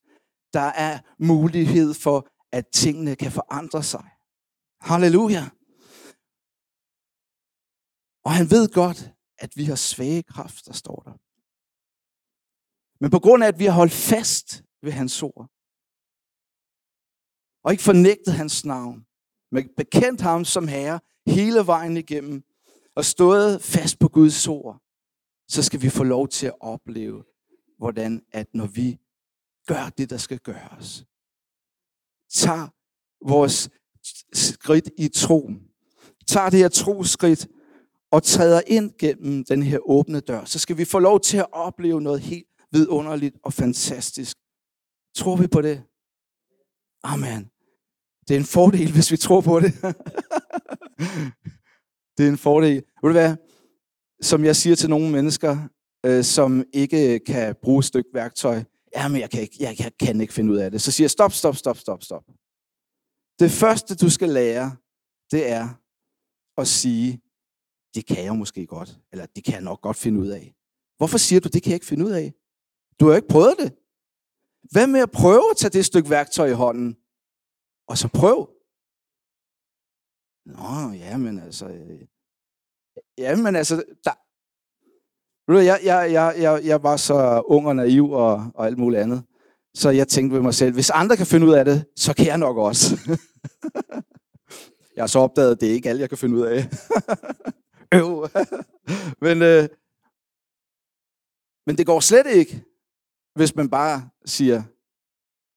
Der 0.54 0.70
er 0.88 1.00
mulighed 1.20 1.94
for 1.94 2.30
at 2.52 2.68
tingene 2.68 3.16
kan 3.16 3.32
forandre 3.32 3.84
sig. 3.84 4.10
Halleluja. 4.82 5.50
Og 8.24 8.32
han 8.32 8.50
ved 8.50 8.74
godt, 8.74 9.12
at 9.38 9.58
vi 9.58 9.64
har 9.64 9.76
svage 9.76 10.24
kræfter, 10.24 10.74
står 10.74 11.02
der. 11.06 11.14
Men 13.04 13.12
på 13.12 13.20
grund 13.20 13.44
af, 13.44 13.48
at 13.48 13.60
vi 13.60 13.66
har 13.66 13.74
holdt 13.74 13.94
fast 13.94 14.64
ved 14.82 14.92
hans 14.92 15.24
ord, 15.24 15.50
og 17.64 17.72
ikke 17.72 17.84
fornægtet 17.84 18.34
hans 18.34 18.66
navn, 18.66 19.06
men 19.52 19.70
bekendt 19.78 20.22
ham 20.22 20.46
som 20.46 20.68
herre 20.68 21.00
hele 21.28 21.66
vejen 21.66 21.98
igennem, 21.98 22.44
og 22.96 23.06
stået 23.06 23.62
fast 23.62 24.00
på 24.00 24.08
Guds 24.08 24.48
ord, 24.48 24.82
så 25.48 25.64
skal 25.64 25.82
vi 25.82 25.90
få 25.90 26.04
lov 26.04 26.28
til 26.28 26.48
at 26.48 26.62
opleve, 26.62 27.24
hvordan 27.78 28.26
at 28.32 28.48
når 28.54 28.68
vi 28.68 29.00
gør 29.68 29.90
det, 29.98 30.10
der 30.10 30.18
skal 30.18 30.40
gøres, 30.40 31.06
tager 32.34 32.68
vores 33.28 33.70
skridt 34.34 34.90
i 34.98 35.08
tro, 35.08 35.50
tager 36.28 36.50
det 36.50 36.60
her 36.60 36.70
troskridt 36.70 37.48
og 38.12 38.24
træder 38.24 38.62
ind 38.68 38.92
gennem 39.00 39.44
den 39.44 39.64
her 39.64 39.80
åbne 39.90 40.20
dør, 40.20 40.46
så 40.46 40.60
skal 40.60 40.78
vi 40.78 40.86
få 40.86 41.00
lov 41.00 41.20
til 41.20 41.38
at 41.38 41.46
opleve 41.52 42.02
noget 42.02 42.22
helt 42.22 42.48
vidunderligt 42.72 43.36
og 43.44 43.54
fantastisk. 43.54 44.38
Tror 45.16 45.36
vi 45.36 45.48
på 45.48 45.62
det? 45.62 45.84
Amen. 47.04 47.50
Det 48.28 48.36
er 48.36 48.40
en 48.40 48.46
fordel, 48.46 48.92
hvis 48.92 49.12
vi 49.12 49.18
tror 49.18 49.42
på 49.42 49.60
det. 49.60 49.74
det 52.18 52.26
er 52.26 52.30
en 52.30 52.38
fordel. 52.38 52.74
Ved 52.74 53.10
du 53.10 53.12
hvad? 53.12 53.36
Som 54.22 54.46
jeg 54.46 54.56
siger 54.56 54.76
til 54.76 54.90
nogle 54.90 55.12
mennesker, 55.12 55.58
øh, 56.06 56.24
som 56.24 56.64
ikke 56.74 57.20
kan 57.20 57.56
bruge 57.64 57.80
et 57.80 57.86
stykke 57.86 58.10
værktøj, 58.14 58.64
jamen 58.96 59.22
jeg 59.22 59.30
kan, 59.30 59.42
ikke, 59.42 59.58
jeg, 59.60 59.80
jeg 59.80 59.92
kan 60.00 60.22
ikke 60.22 60.34
finde 60.34 60.52
ud 60.54 60.58
af 60.58 60.72
det. 60.72 60.82
Så 60.82 60.92
siger 60.92 61.06
jeg, 61.06 61.12
stop, 61.12 61.34
stop, 61.34 61.56
stop, 61.56 61.78
stop, 61.78 62.04
stop. 62.04 62.26
Det 63.40 63.52
første, 63.52 63.96
du 63.96 64.10
skal 64.10 64.30
lære, 64.30 64.78
det 65.32 65.50
er 65.50 65.66
at 66.58 66.68
sige, 66.68 67.22
det 67.96 68.06
kan 68.06 68.24
jeg 68.24 68.36
måske 68.36 68.66
godt, 68.66 69.00
eller 69.12 69.26
det 69.26 69.44
kan 69.44 69.54
jeg 69.54 69.62
nok 69.62 69.82
godt 69.82 69.98
finde 69.98 70.20
ud 70.20 70.28
af. 70.28 70.56
Hvorfor 70.98 71.18
siger 71.18 71.40
du, 71.40 71.50
det 71.54 71.64
kan 71.64 71.70
jeg 71.70 71.76
ikke 71.76 71.86
finde 71.86 72.06
ud 72.06 72.12
af? 72.12 72.34
Du 73.00 73.06
har 73.06 73.12
jo 73.12 73.16
ikke 73.16 73.28
prøvet 73.28 73.56
det. 73.60 73.72
Hvad 74.72 74.88
med 74.88 75.00
at 75.00 75.12
prøve 75.12 75.52
at 75.52 75.58
tage 75.58 75.72
det 75.72 75.86
stykke 75.86 76.10
værktøj 76.10 76.48
i 76.48 76.60
hånden, 76.64 76.98
og 77.88 77.98
så 77.98 78.08
prøv. 78.20 78.38
Nå, 80.46 80.92
ja, 81.06 81.18
men 81.18 81.40
altså... 81.40 81.68
Øh, 81.68 82.08
ja, 83.18 83.36
men 83.36 83.56
altså, 83.56 83.84
ved 85.52 85.58
du, 85.58 85.66
jeg, 85.66 85.80
jeg, 85.84 86.12
jeg, 86.12 86.36
jeg, 86.38 86.62
jeg 86.64 86.84
var 86.84 86.98
så 86.98 87.44
ung 87.46 87.68
og 87.68 87.76
naiv 87.76 88.12
og, 88.12 88.52
og 88.56 88.66
alt 88.66 88.78
muligt 88.78 89.02
andet. 89.02 89.24
Så 89.74 89.90
jeg 89.90 90.08
tænkte 90.08 90.36
ved 90.36 90.42
mig 90.42 90.54
selv, 90.54 90.74
hvis 90.74 90.90
andre 90.90 91.18
kan 91.18 91.26
finde 91.26 91.48
ud 91.48 91.54
af 91.54 91.66
det, 91.66 91.86
så 91.96 92.14
kan 92.14 92.26
jeg 92.26 92.38
nok 92.38 92.58
også. 92.58 92.96
jeg 94.96 95.02
har 95.02 95.08
så 95.08 95.20
opdaget, 95.20 95.52
at 95.52 95.62
det 95.62 95.70
er 95.70 95.74
ikke 95.74 95.90
alt, 95.90 96.00
jeg 96.00 96.10
kan 96.10 96.18
finde 96.18 96.36
ud 96.36 96.42
af. 96.42 96.70
Øv. 98.00 98.30
men, 99.26 99.42
øh, 99.42 99.68
men 101.68 101.78
det 101.78 101.86
går 101.86 102.00
slet 102.00 102.28
ikke, 102.28 102.64
hvis 103.36 103.56
man 103.56 103.70
bare 103.70 104.10
siger, 104.26 104.64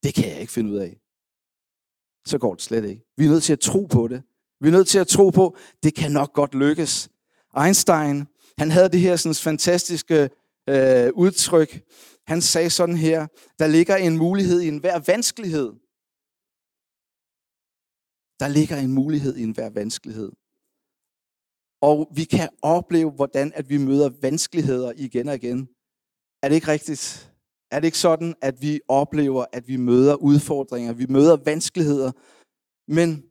det 0.02 0.14
kan 0.14 0.28
jeg 0.28 0.40
ikke 0.40 0.52
finde 0.52 0.70
ud 0.70 0.76
af. 0.76 1.00
Så 2.26 2.38
går 2.38 2.54
det 2.54 2.62
slet 2.62 2.84
ikke. 2.84 3.02
Vi 3.16 3.24
er 3.24 3.30
nødt 3.30 3.42
til 3.42 3.52
at 3.52 3.60
tro 3.60 3.86
på 3.86 4.08
det. 4.08 4.22
Vi 4.60 4.68
er 4.68 4.72
nødt 4.72 4.88
til 4.88 4.98
at 4.98 5.08
tro 5.08 5.30
på, 5.30 5.56
det 5.82 5.94
kan 5.94 6.12
nok 6.12 6.32
godt 6.32 6.54
lykkes. 6.54 7.10
Einstein, 7.64 8.26
han 8.58 8.70
havde 8.70 8.88
det 8.88 9.00
her 9.00 9.16
sådan 9.16 9.34
fantastiske 9.34 10.30
øh, 10.68 11.10
udtryk. 11.14 11.82
Han 12.26 12.42
sagde 12.42 12.70
sådan 12.70 12.96
her, 12.96 13.26
der 13.58 13.66
ligger 13.66 13.96
en 13.96 14.16
mulighed 14.16 14.60
i 14.60 14.68
enhver 14.68 14.98
vanskelighed. 15.06 15.72
Der 18.40 18.48
ligger 18.48 18.76
en 18.76 18.92
mulighed 18.92 19.36
i 19.36 19.42
enhver 19.42 19.70
vanskelighed. 19.70 20.30
Og 21.80 22.08
vi 22.14 22.24
kan 22.24 22.48
opleve, 22.62 23.10
hvordan 23.10 23.52
at 23.54 23.68
vi 23.68 23.76
møder 23.76 24.10
vanskeligheder 24.22 24.92
igen 24.96 25.28
og 25.28 25.34
igen. 25.34 25.68
Er 26.42 26.48
det 26.48 26.54
ikke 26.54 26.68
rigtigt? 26.68 27.32
Er 27.70 27.80
det 27.80 27.86
ikke 27.86 27.98
sådan, 27.98 28.34
at 28.42 28.62
vi 28.62 28.80
oplever, 28.88 29.44
at 29.52 29.68
vi 29.68 29.76
møder 29.76 30.14
udfordringer, 30.14 30.92
vi 30.92 31.06
møder 31.06 31.36
vanskeligheder, 31.36 32.12
men 32.88 33.24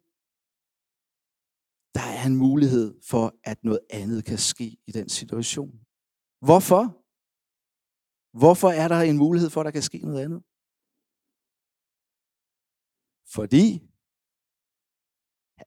der 1.95 2.01
er 2.19 2.25
en 2.25 2.35
mulighed 2.35 2.88
for, 3.09 3.35
at 3.43 3.63
noget 3.63 3.79
andet 3.89 4.25
kan 4.25 4.38
ske 4.38 4.77
i 4.88 4.91
den 4.91 5.09
situation. 5.09 5.71
Hvorfor? 6.47 6.83
Hvorfor 8.38 8.69
er 8.69 8.88
der 8.88 9.01
en 9.01 9.17
mulighed 9.17 9.50
for, 9.50 9.62
at 9.62 9.65
der 9.65 9.71
kan 9.71 9.81
ske 9.81 9.97
noget 9.97 10.23
andet? 10.25 10.41
Fordi, 13.35 13.67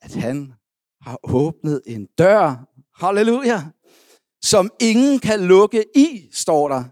at 0.04 0.14
han 0.24 0.36
har 1.00 1.18
åbnet 1.22 1.82
en 1.86 2.06
dør, 2.06 2.44
halleluja, 2.94 3.58
som 4.42 4.70
ingen 4.80 5.18
kan 5.18 5.40
lukke 5.40 5.84
i, 6.06 6.28
står 6.32 6.68
der. 6.68 6.84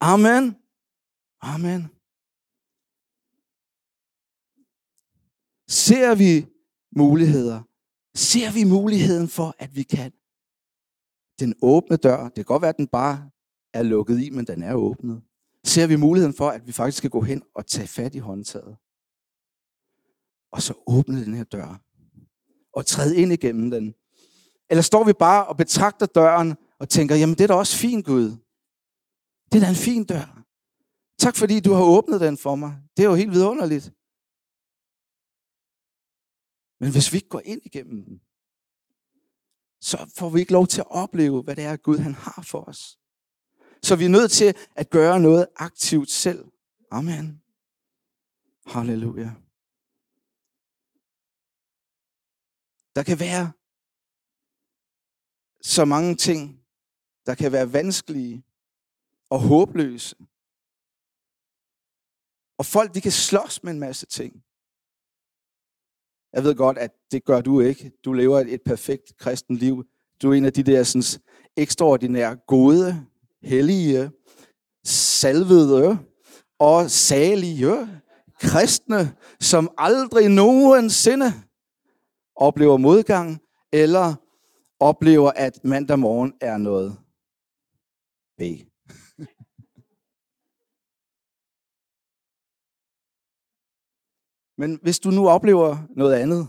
Amen. 0.00 0.44
Amen. 1.52 1.82
Ser 5.68 6.14
vi 6.14 6.46
muligheder? 6.96 7.62
Ser 8.14 8.52
vi 8.52 8.64
muligheden 8.64 9.28
for, 9.28 9.54
at 9.58 9.76
vi 9.76 9.82
kan? 9.82 10.12
Den 11.40 11.54
åbne 11.62 11.96
dør, 11.96 12.24
det 12.24 12.34
kan 12.34 12.44
godt 12.44 12.62
være, 12.62 12.68
at 12.68 12.76
den 12.76 12.86
bare 12.86 13.30
er 13.74 13.82
lukket 13.82 14.20
i, 14.20 14.30
men 14.30 14.46
den 14.46 14.62
er 14.62 14.74
åbnet. 14.74 15.22
Ser 15.64 15.86
vi 15.86 15.96
muligheden 15.96 16.34
for, 16.34 16.48
at 16.50 16.66
vi 16.66 16.72
faktisk 16.72 16.98
skal 16.98 17.10
gå 17.10 17.20
hen 17.20 17.42
og 17.54 17.66
tage 17.66 17.88
fat 17.88 18.14
i 18.14 18.18
håndtaget? 18.18 18.76
Og 20.52 20.62
så 20.62 20.74
åbne 20.86 21.24
den 21.24 21.34
her 21.34 21.44
dør. 21.44 21.80
Og 22.72 22.86
træde 22.86 23.16
ind 23.16 23.32
igennem 23.32 23.70
den. 23.70 23.94
Eller 24.70 24.82
står 24.82 25.04
vi 25.04 25.12
bare 25.12 25.46
og 25.46 25.56
betragter 25.56 26.06
døren 26.06 26.54
og 26.78 26.88
tænker, 26.88 27.16
jamen 27.16 27.34
det 27.34 27.44
er 27.44 27.48
da 27.48 27.54
også 27.54 27.76
fint, 27.76 28.06
Gud. 28.06 28.36
Det 29.52 29.58
er 29.58 29.60
da 29.60 29.68
en 29.68 29.74
fin 29.74 30.04
dør. 30.04 30.44
Tak 31.18 31.36
fordi 31.36 31.60
du 31.60 31.72
har 31.72 31.84
åbnet 31.84 32.20
den 32.20 32.36
for 32.36 32.54
mig. 32.54 32.76
Det 32.96 33.04
er 33.04 33.08
jo 33.08 33.14
helt 33.14 33.32
vidunderligt. 33.32 33.92
Men 36.80 36.92
hvis 36.92 37.12
vi 37.12 37.16
ikke 37.16 37.28
går 37.28 37.42
ind 37.44 37.60
igennem 37.64 38.04
den, 38.04 38.20
så 39.80 40.12
får 40.16 40.28
vi 40.28 40.40
ikke 40.40 40.52
lov 40.52 40.66
til 40.66 40.80
at 40.80 40.90
opleve, 40.90 41.42
hvad 41.42 41.56
det 41.56 41.64
er, 41.64 41.76
Gud 41.76 41.98
han 41.98 42.14
har 42.14 42.42
for 42.42 42.64
os. 42.64 42.98
Så 43.82 43.96
vi 43.96 44.04
er 44.04 44.08
nødt 44.08 44.32
til 44.32 44.54
at 44.76 44.90
gøre 44.90 45.20
noget 45.20 45.46
aktivt 45.56 46.10
selv. 46.10 46.44
Amen. 46.90 47.42
Halleluja. 48.66 49.30
Der 52.96 53.02
kan 53.02 53.20
være 53.20 53.52
så 55.60 55.84
mange 55.84 56.14
ting, 56.16 56.64
der 57.26 57.34
kan 57.34 57.52
være 57.52 57.72
vanskelige 57.72 58.44
og 59.30 59.40
håbløse. 59.40 60.16
Og 62.58 62.66
folk, 62.66 62.94
de 62.94 63.00
kan 63.00 63.12
slås 63.12 63.62
med 63.62 63.72
en 63.72 63.80
masse 63.80 64.06
ting. 64.06 64.43
Jeg 66.34 66.44
ved 66.44 66.54
godt, 66.54 66.78
at 66.78 66.90
det 67.12 67.24
gør 67.24 67.40
du 67.40 67.60
ikke. 67.60 67.92
Du 68.04 68.12
lever 68.12 68.40
et, 68.40 68.62
perfekt 68.62 69.16
kristen 69.18 69.56
liv. 69.56 69.84
Du 70.22 70.30
er 70.30 70.34
en 70.34 70.44
af 70.44 70.52
de 70.52 70.62
der 70.62 70.82
sådan, 70.82 71.22
ekstraordinære, 71.56 72.36
gode, 72.46 73.06
hellige, 73.42 74.10
salvede 74.84 75.98
og 76.58 76.90
salige 76.90 77.88
kristne, 78.40 79.14
som 79.40 79.70
aldrig 79.78 80.28
nogensinde 80.28 81.32
oplever 82.36 82.76
modgang, 82.76 83.40
eller 83.72 84.14
oplever, 84.80 85.30
at 85.36 85.64
mandag 85.64 85.98
morgen 85.98 86.32
er 86.40 86.56
noget 86.56 86.96
B. 88.38 88.42
Men 94.58 94.78
hvis 94.82 94.98
du 94.98 95.10
nu 95.10 95.28
oplever 95.28 95.76
noget 95.96 96.14
andet, 96.14 96.48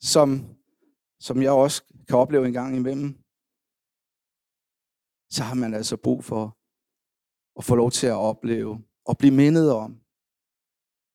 som, 0.00 0.56
som 1.20 1.42
jeg 1.42 1.52
også 1.52 1.82
kan 2.08 2.16
opleve 2.16 2.46
en 2.46 2.52
gang 2.52 2.76
imellem, 2.76 3.08
så 5.30 5.42
har 5.42 5.54
man 5.54 5.74
altså 5.74 5.96
brug 5.96 6.24
for 6.24 6.58
at 7.58 7.64
få 7.64 7.74
lov 7.74 7.90
til 7.90 8.06
at 8.06 8.12
opleve 8.30 8.84
og 9.04 9.18
blive 9.18 9.34
mindet 9.34 9.72
om, 9.72 10.00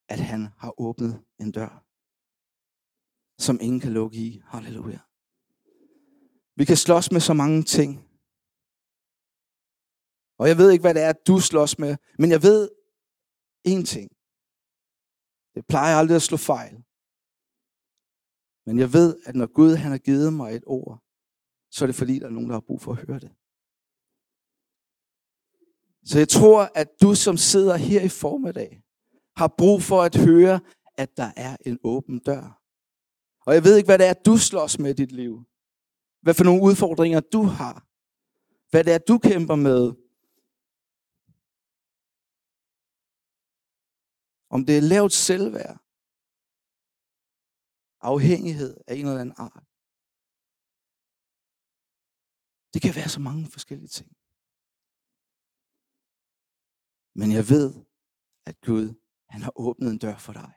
at 0.09 0.19
han 0.19 0.47
har 0.57 0.81
åbnet 0.81 1.23
en 1.39 1.51
dør, 1.51 1.83
som 3.37 3.57
ingen 3.61 3.79
kan 3.79 3.93
lukke 3.93 4.17
i. 4.17 4.41
Halleluja. 4.45 4.99
Vi 6.55 6.65
kan 6.65 6.77
slås 6.77 7.11
med 7.11 7.21
så 7.21 7.33
mange 7.33 7.63
ting. 7.63 7.91
Og 10.37 10.47
jeg 10.47 10.57
ved 10.57 10.71
ikke, 10.71 10.81
hvad 10.81 10.93
det 10.93 11.01
er, 11.03 11.13
du 11.13 11.39
slås 11.39 11.79
med, 11.79 11.97
men 12.19 12.31
jeg 12.31 12.43
ved 12.43 12.69
én 13.67 13.85
ting. 13.85 14.11
Det 15.55 15.67
plejer 15.67 15.95
aldrig 15.95 16.15
at 16.15 16.21
slå 16.21 16.37
fejl. 16.37 16.83
Men 18.65 18.79
jeg 18.79 18.93
ved, 18.93 19.17
at 19.25 19.35
når 19.35 19.53
Gud 19.53 19.75
han 19.75 19.91
har 19.91 19.97
givet 19.97 20.33
mig 20.33 20.55
et 20.55 20.63
ord, 20.65 21.03
så 21.71 21.85
er 21.85 21.87
det 21.87 21.95
fordi, 21.95 22.19
der 22.19 22.25
er 22.25 22.29
nogen, 22.29 22.49
der 22.49 22.55
har 22.55 22.67
brug 22.67 22.81
for 22.81 22.91
at 22.91 22.97
høre 23.07 23.19
det. 23.19 23.31
Så 26.09 26.17
jeg 26.17 26.29
tror, 26.29 26.71
at 26.75 26.87
du 27.01 27.15
som 27.15 27.37
sidder 27.37 27.77
her 27.77 28.01
i 28.01 28.09
formiddag, 28.09 28.83
har 29.35 29.47
brug 29.57 29.81
for 29.81 30.01
at 30.01 30.15
høre, 30.15 30.59
at 30.97 31.17
der 31.17 31.31
er 31.35 31.57
en 31.65 31.79
åben 31.83 32.19
dør. 32.19 32.61
Og 33.45 33.53
jeg 33.53 33.63
ved 33.63 33.77
ikke, 33.77 33.87
hvad 33.87 33.99
det 33.99 34.07
er, 34.07 34.13
du 34.13 34.37
slås 34.37 34.79
med 34.79 34.89
i 34.89 34.93
dit 34.93 35.11
liv. 35.11 35.43
Hvad 36.21 36.33
for 36.33 36.43
nogle 36.43 36.63
udfordringer 36.63 37.19
du 37.19 37.43
har. 37.43 37.87
Hvad 38.69 38.83
det 38.83 38.93
er, 38.93 38.97
du 38.97 39.17
kæmper 39.17 39.55
med. 39.55 39.91
Om 44.55 44.65
det 44.65 44.77
er 44.77 44.81
lavt 44.81 45.13
selvværd. 45.13 45.77
Afhængighed 48.01 48.77
af 48.87 48.95
en 48.95 49.05
eller 49.05 49.21
anden 49.21 49.35
art. 49.37 49.63
Det 52.73 52.81
kan 52.81 52.95
være 52.95 53.09
så 53.09 53.19
mange 53.19 53.51
forskellige 53.55 53.93
ting. 53.97 54.09
Men 57.19 57.31
jeg 57.31 57.49
ved, 57.49 57.85
at 58.45 58.61
Gud, 58.61 58.85
han 59.29 59.41
har 59.41 59.53
åbnet 59.55 59.91
en 59.91 59.97
dør 59.97 60.17
for 60.17 60.33
dig. 60.33 60.53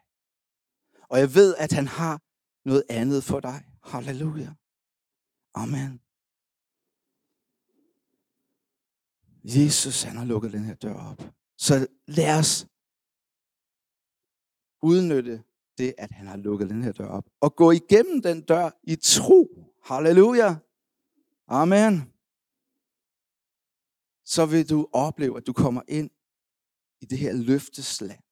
Og 1.11 1.19
jeg 1.19 1.35
ved, 1.35 1.57
at 1.65 1.73
han 1.73 1.87
har 1.87 2.23
noget 2.69 2.85
andet 2.91 3.25
for 3.25 3.41
dig. 3.41 3.59
Halleluja. 3.83 4.55
Amen. 5.55 6.01
Jesus, 9.45 10.03
han 10.03 10.17
har 10.17 10.25
lukket 10.25 10.53
den 10.53 10.65
her 10.65 10.75
dør 10.75 10.95
op. 10.95 11.23
Så 11.57 11.87
lad 12.07 12.39
os 12.39 12.67
udnytte 14.85 15.43
det, 15.79 15.95
at 15.99 16.11
han 16.13 16.27
har 16.27 16.37
lukket 16.37 16.71
den 16.71 16.83
her 16.83 16.93
dør 16.93 17.09
op. 17.09 17.25
Og 17.41 17.57
gå 17.57 17.71
igennem 17.71 18.23
den 18.23 18.43
dør 18.43 18.71
i 18.83 18.97
tro. 18.97 19.49
Halleluja. 19.83 20.57
Amen. 21.47 22.13
Så 24.25 24.47
vil 24.47 24.69
du 24.71 24.89
opleve, 24.93 25.37
at 25.37 25.47
du 25.47 25.53
kommer 25.53 25.83
ind 25.89 26.11
i 27.01 27.07
det 27.07 27.19
her 27.19 27.33
løftesland, 27.33 28.23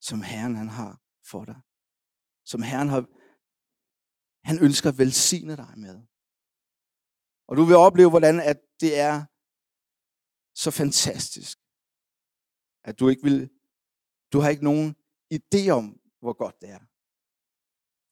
som 0.00 0.22
Herren 0.22 0.54
han 0.56 0.68
har 0.68 1.00
for 1.30 1.44
dig. 1.44 1.60
Som 2.44 2.62
Herren 2.62 2.88
har, 2.88 3.06
han 4.48 4.58
ønsker 4.66 4.88
at 4.88 4.98
velsigne 4.98 5.56
dig 5.56 5.72
med. 5.76 5.96
Og 7.48 7.56
du 7.56 7.64
vil 7.64 7.76
opleve, 7.76 8.10
hvordan 8.10 8.40
at 8.40 8.60
det 8.80 8.98
er 8.98 9.24
så 10.54 10.70
fantastisk, 10.70 11.58
at 12.84 13.00
du 13.00 13.08
ikke 13.08 13.22
vil, 13.22 13.50
du 14.32 14.38
har 14.40 14.50
ikke 14.50 14.64
nogen 14.64 14.96
idé 15.36 15.62
om, 15.78 16.00
hvor 16.22 16.32
godt 16.42 16.60
det 16.62 16.68
er. 16.76 16.82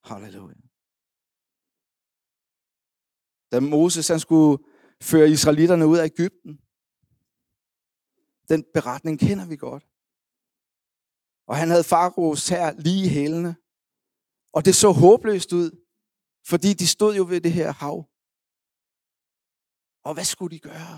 Halleluja. 0.09 0.61
Da 3.53 3.61
Moses 3.61 4.09
han 4.09 4.21
skulle 4.21 4.65
føre 5.11 5.29
israelitterne 5.37 5.87
ud 5.87 5.99
af 5.99 6.05
Ægypten, 6.13 6.53
den 8.51 8.61
beretning 8.75 9.17
kender 9.27 9.47
vi 9.53 9.57
godt. 9.57 9.85
Og 11.51 11.55
han 11.61 11.69
havde 11.73 11.91
faraos 11.95 12.49
her 12.49 12.67
lige 12.87 13.05
i 13.07 13.13
hælene. 13.19 13.53
Og 14.57 14.61
det 14.65 14.75
så 14.75 14.89
håbløst 15.03 15.53
ud, 15.53 15.71
fordi 16.51 16.71
de 16.81 16.87
stod 16.95 17.13
jo 17.17 17.25
ved 17.33 17.41
det 17.41 17.53
her 17.53 17.71
hav. 17.83 17.97
Og 20.07 20.15
hvad 20.15 20.25
skulle 20.33 20.53
de 20.57 20.61
gøre? 20.71 20.97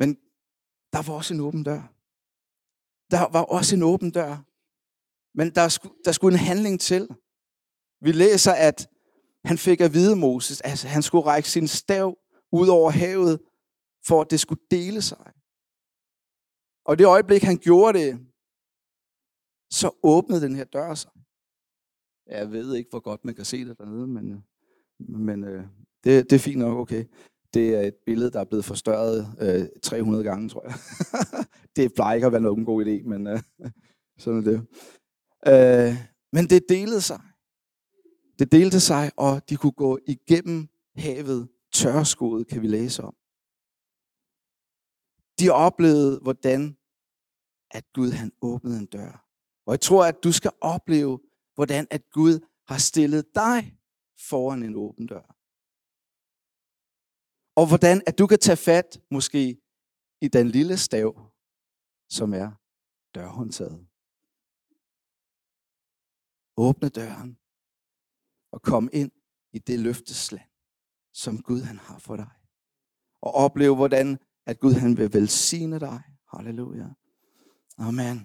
Men 0.00 0.29
der 0.92 1.02
var 1.06 1.14
også 1.14 1.34
en 1.34 1.40
åben 1.40 1.62
dør. 1.62 1.82
Der 3.10 3.32
var 3.32 3.42
også 3.42 3.76
en 3.76 3.82
åben 3.82 4.10
dør. 4.10 4.44
Men 5.34 5.54
der 5.54 5.68
skulle, 5.68 5.94
der 6.04 6.12
skulle 6.12 6.34
en 6.38 6.44
handling 6.44 6.80
til. 6.80 7.08
Vi 8.00 8.12
læser, 8.12 8.52
at 8.52 8.88
han 9.44 9.58
fik 9.58 9.80
at 9.80 9.92
vide 9.92 10.16
Moses, 10.16 10.60
at 10.60 10.82
han 10.82 11.02
skulle 11.02 11.26
række 11.26 11.48
sin 11.48 11.68
stav 11.68 12.18
ud 12.52 12.68
over 12.68 12.90
havet, 12.90 13.40
for 14.06 14.20
at 14.20 14.30
det 14.30 14.40
skulle 14.40 14.62
dele 14.70 15.02
sig. 15.02 15.32
Og 16.84 16.98
det 16.98 17.06
øjeblik, 17.06 17.42
han 17.42 17.58
gjorde 17.58 17.98
det, 17.98 18.26
så 19.70 19.90
åbnede 20.02 20.40
den 20.40 20.54
her 20.56 20.64
dør 20.64 20.94
sig. 20.94 21.10
Jeg 22.26 22.52
ved 22.52 22.74
ikke, 22.74 22.90
hvor 22.90 23.00
godt 23.00 23.24
man 23.24 23.34
kan 23.34 23.44
se 23.44 23.64
det 23.64 23.78
dernede, 23.78 24.06
men, 24.06 24.44
men 24.98 25.44
øh, 25.44 25.64
det, 26.04 26.30
det 26.30 26.36
er 26.36 26.40
fint 26.40 26.58
nok, 26.58 26.78
okay. 26.78 27.04
Det 27.54 27.74
er 27.74 27.80
et 27.80 27.94
billede, 28.06 28.30
der 28.30 28.40
er 28.40 28.44
blevet 28.44 28.64
forstørret 28.64 29.36
øh, 29.40 29.68
300 29.82 30.24
gange, 30.24 30.48
tror 30.48 30.64
jeg. 30.66 30.74
det 31.76 31.94
plejer 31.94 32.14
ikke 32.14 32.26
at 32.26 32.32
være 32.32 32.40
nogen 32.40 32.64
god 32.64 32.84
idé, 32.84 33.08
men 33.08 33.26
øh, 33.26 33.40
sådan 34.18 34.38
er 34.38 34.44
det. 34.44 34.66
Øh, 35.46 35.94
men 36.32 36.44
det 36.50 36.64
delede 36.68 37.00
sig. 37.00 37.20
Det 38.38 38.52
delte 38.52 38.80
sig, 38.80 39.10
og 39.16 39.48
de 39.48 39.56
kunne 39.56 39.72
gå 39.72 39.98
igennem 40.06 40.68
havet 40.96 41.48
tørskoet, 41.72 42.46
kan 42.46 42.62
vi 42.62 42.66
læse 42.66 43.02
om. 43.02 43.14
De 45.40 45.50
oplevede, 45.50 46.18
hvordan 46.22 46.76
at 47.70 47.84
Gud 47.94 48.10
han 48.10 48.32
åbnede 48.42 48.78
en 48.78 48.86
dør. 48.86 49.26
Og 49.66 49.72
jeg 49.72 49.80
tror, 49.80 50.04
at 50.04 50.24
du 50.24 50.32
skal 50.32 50.50
opleve, 50.60 51.20
hvordan 51.54 51.86
at 51.90 52.10
Gud 52.10 52.46
har 52.68 52.78
stillet 52.78 53.24
dig 53.34 53.76
foran 54.28 54.62
en 54.62 54.74
åben 54.74 55.06
dør. 55.06 55.39
Og 57.60 57.66
hvordan 57.68 58.02
at 58.06 58.18
du 58.18 58.26
kan 58.26 58.38
tage 58.38 58.56
fat 58.56 59.00
måske 59.10 59.60
i 60.20 60.28
den 60.28 60.48
lille 60.48 60.76
stav, 60.76 61.10
som 62.08 62.34
er 62.34 62.50
dørhåndtaget. 63.14 63.86
Åbne 66.56 66.88
døren 66.88 67.38
og 68.52 68.62
kom 68.62 68.90
ind 68.92 69.12
i 69.52 69.58
det 69.58 69.78
løftesland 69.78 70.50
som 71.12 71.42
Gud 71.42 71.60
han 71.60 71.78
har 71.78 71.98
for 71.98 72.16
dig. 72.16 72.30
Og 73.22 73.34
opleve, 73.34 73.76
hvordan 73.76 74.18
at 74.46 74.60
Gud 74.60 74.72
han 74.72 74.96
vil 74.96 75.12
velsigne 75.12 75.80
dig. 75.80 76.02
Halleluja. 76.28 76.88
Amen. 77.78 78.18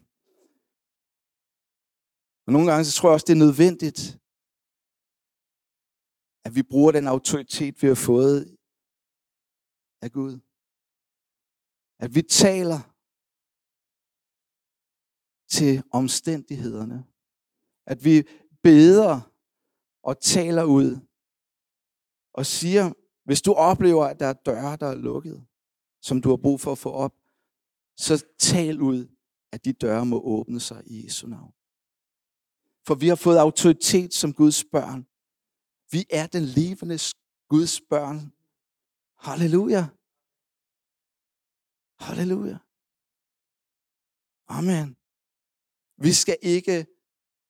Og 2.45 2.53
nogle 2.53 2.71
gange 2.71 2.85
så 2.85 2.91
tror 2.97 3.09
jeg 3.09 3.13
også, 3.13 3.25
det 3.27 3.33
er 3.33 3.45
nødvendigt, 3.45 4.19
at 6.45 6.55
vi 6.55 6.63
bruger 6.63 6.91
den 6.91 7.07
autoritet, 7.07 7.81
vi 7.81 7.87
har 7.87 7.95
fået 7.95 8.54
af 10.05 10.11
Gud. 10.11 10.39
At 11.99 12.15
vi 12.15 12.21
taler 12.21 12.79
til 15.47 15.83
omstændighederne. 15.91 17.05
At 17.85 18.05
vi 18.05 18.23
beder 18.63 19.31
og 20.03 20.19
taler 20.21 20.63
ud 20.63 20.99
og 22.33 22.45
siger, 22.45 22.93
hvis 23.25 23.41
du 23.41 23.53
oplever, 23.53 24.05
at 24.05 24.19
der 24.19 24.25
er 24.25 24.33
døre, 24.33 24.75
der 24.75 24.87
er 24.87 24.95
lukket, 24.95 25.45
som 26.01 26.21
du 26.21 26.29
har 26.29 26.37
brug 26.37 26.61
for 26.61 26.71
at 26.71 26.77
få 26.77 26.91
op, 26.91 27.15
så 27.97 28.25
tal 28.39 28.81
ud, 28.81 29.07
at 29.51 29.65
de 29.65 29.73
døre 29.73 30.05
må 30.05 30.21
åbne 30.21 30.59
sig 30.59 30.83
i 30.85 31.05
Jesu 31.05 31.27
navn. 31.27 31.53
For 32.87 32.95
vi 32.95 33.07
har 33.07 33.15
fået 33.15 33.37
autoritet 33.37 34.13
som 34.13 34.33
Guds 34.33 34.63
børn. 34.63 35.07
Vi 35.91 36.05
er 36.09 36.27
den 36.27 36.43
levende 36.43 36.99
Guds 37.49 37.81
børn. 37.81 38.34
Halleluja. 39.25 39.83
Halleluja. 41.99 42.57
Amen. 44.47 44.95
Vi 45.97 46.13
skal 46.13 46.37
ikke 46.41 46.85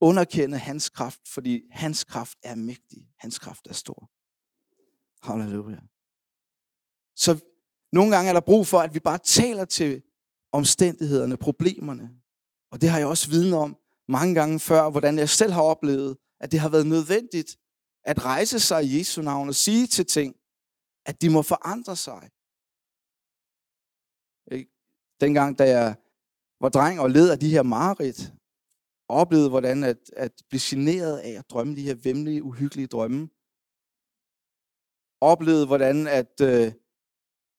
underkende 0.01 0.57
hans 0.57 0.89
kraft, 0.89 1.27
fordi 1.27 1.61
hans 1.71 2.03
kraft 2.03 2.37
er 2.43 2.55
mægtig. 2.55 3.09
Hans 3.17 3.39
kraft 3.39 3.67
er 3.67 3.73
stor. 3.73 4.09
Halleluja. 5.27 5.79
Så 7.15 7.39
nogle 7.91 8.15
gange 8.15 8.29
er 8.29 8.33
der 8.33 8.41
brug 8.41 8.67
for, 8.67 8.79
at 8.79 8.93
vi 8.93 8.99
bare 8.99 9.17
taler 9.17 9.65
til 9.65 10.03
omstændighederne, 10.51 11.37
problemerne. 11.37 12.21
Og 12.71 12.81
det 12.81 12.89
har 12.89 12.97
jeg 12.97 13.07
også 13.07 13.29
viden 13.29 13.53
om 13.53 13.77
mange 14.07 14.35
gange 14.35 14.59
før, 14.59 14.89
hvordan 14.89 15.17
jeg 15.17 15.29
selv 15.29 15.51
har 15.51 15.61
oplevet, 15.61 16.17
at 16.39 16.51
det 16.51 16.59
har 16.59 16.69
været 16.69 16.87
nødvendigt 16.87 17.57
at 18.03 18.25
rejse 18.25 18.59
sig 18.59 18.85
i 18.85 18.97
Jesu 18.97 19.21
navn 19.21 19.47
og 19.47 19.55
sige 19.55 19.87
til 19.87 20.05
ting, 20.05 20.35
at 21.05 21.21
de 21.21 21.29
må 21.29 21.41
forandre 21.41 21.95
sig. 21.95 22.23
Dengang, 25.21 25.59
da 25.59 25.63
jeg 25.69 25.95
var 26.59 26.69
dreng 26.69 26.99
og 26.99 27.09
led 27.09 27.29
af 27.31 27.39
de 27.39 27.49
her 27.49 27.63
mareridt, 27.63 28.33
oplevede, 29.09 29.49
hvordan 29.49 29.83
at, 29.83 29.97
at 30.17 30.33
blive 30.49 30.61
generet 30.63 31.17
af 31.17 31.29
at 31.29 31.49
drømme 31.49 31.75
de 31.75 31.81
her 31.81 31.95
vemmelige, 31.95 32.43
uhyggelige 32.43 32.87
drømme, 32.87 33.29
oplevede, 35.21 35.65
hvordan 35.65 36.07
at, 36.07 36.41
øh, 36.41 36.71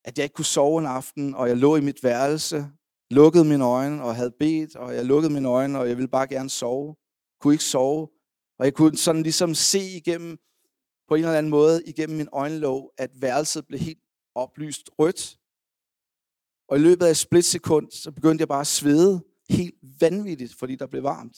at 0.05 0.19
jeg 0.19 0.25
ikke 0.25 0.35
kunne 0.35 0.45
sove 0.45 0.79
en 0.79 0.87
aften, 0.87 1.35
og 1.35 1.49
jeg 1.49 1.57
lå 1.57 1.77
i 1.77 1.81
mit 1.81 2.03
værelse, 2.03 2.67
lukkede 3.11 3.45
mine 3.45 3.65
øjne 3.65 4.03
og 4.03 4.17
havde 4.17 4.35
bedt, 4.39 4.77
og 4.77 4.95
jeg 4.95 5.05
lukkede 5.05 5.33
mine 5.33 5.49
øjne, 5.49 5.79
og 5.79 5.89
jeg 5.89 5.97
ville 5.97 6.09
bare 6.09 6.29
gerne 6.29 6.51
sove. 6.51 6.97
Kunne 7.41 7.55
ikke 7.55 7.65
sove. 7.65 8.09
Og 8.59 8.65
jeg 8.65 8.75
kunne 8.75 8.97
sådan 8.97 9.23
ligesom 9.23 9.55
se 9.55 9.81
igennem, 9.81 10.39
på 11.09 11.15
en 11.15 11.25
eller 11.25 11.39
anden 11.39 11.51
måde, 11.51 11.85
igennem 11.85 12.17
min 12.17 12.29
øjenlåg, 12.33 12.93
at 12.99 13.11
værelset 13.23 13.67
blev 13.67 13.81
helt 13.81 14.03
oplyst 14.35 14.91
rødt. 14.99 15.39
Og 16.69 16.77
i 16.79 16.81
løbet 16.81 17.07
af 17.07 17.11
et 17.11 17.17
splitsekund, 17.17 17.91
så 17.91 18.13
begyndte 18.13 18.43
jeg 18.43 18.49
bare 18.49 18.61
at 18.61 18.67
svede 18.67 19.25
helt 19.49 19.75
vanvittigt, 20.01 20.55
fordi 20.55 20.77
der 20.77 20.87
blev 20.87 21.03
varmt. 21.03 21.37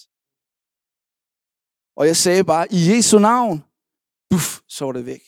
Og 1.96 2.06
jeg 2.06 2.16
sagde 2.16 2.44
bare, 2.44 2.66
i 2.72 2.80
Jesu 2.90 3.18
navn, 3.18 3.64
buff, 4.30 4.60
så 4.68 4.84
var 4.84 4.92
det 4.92 5.06
væk. 5.06 5.22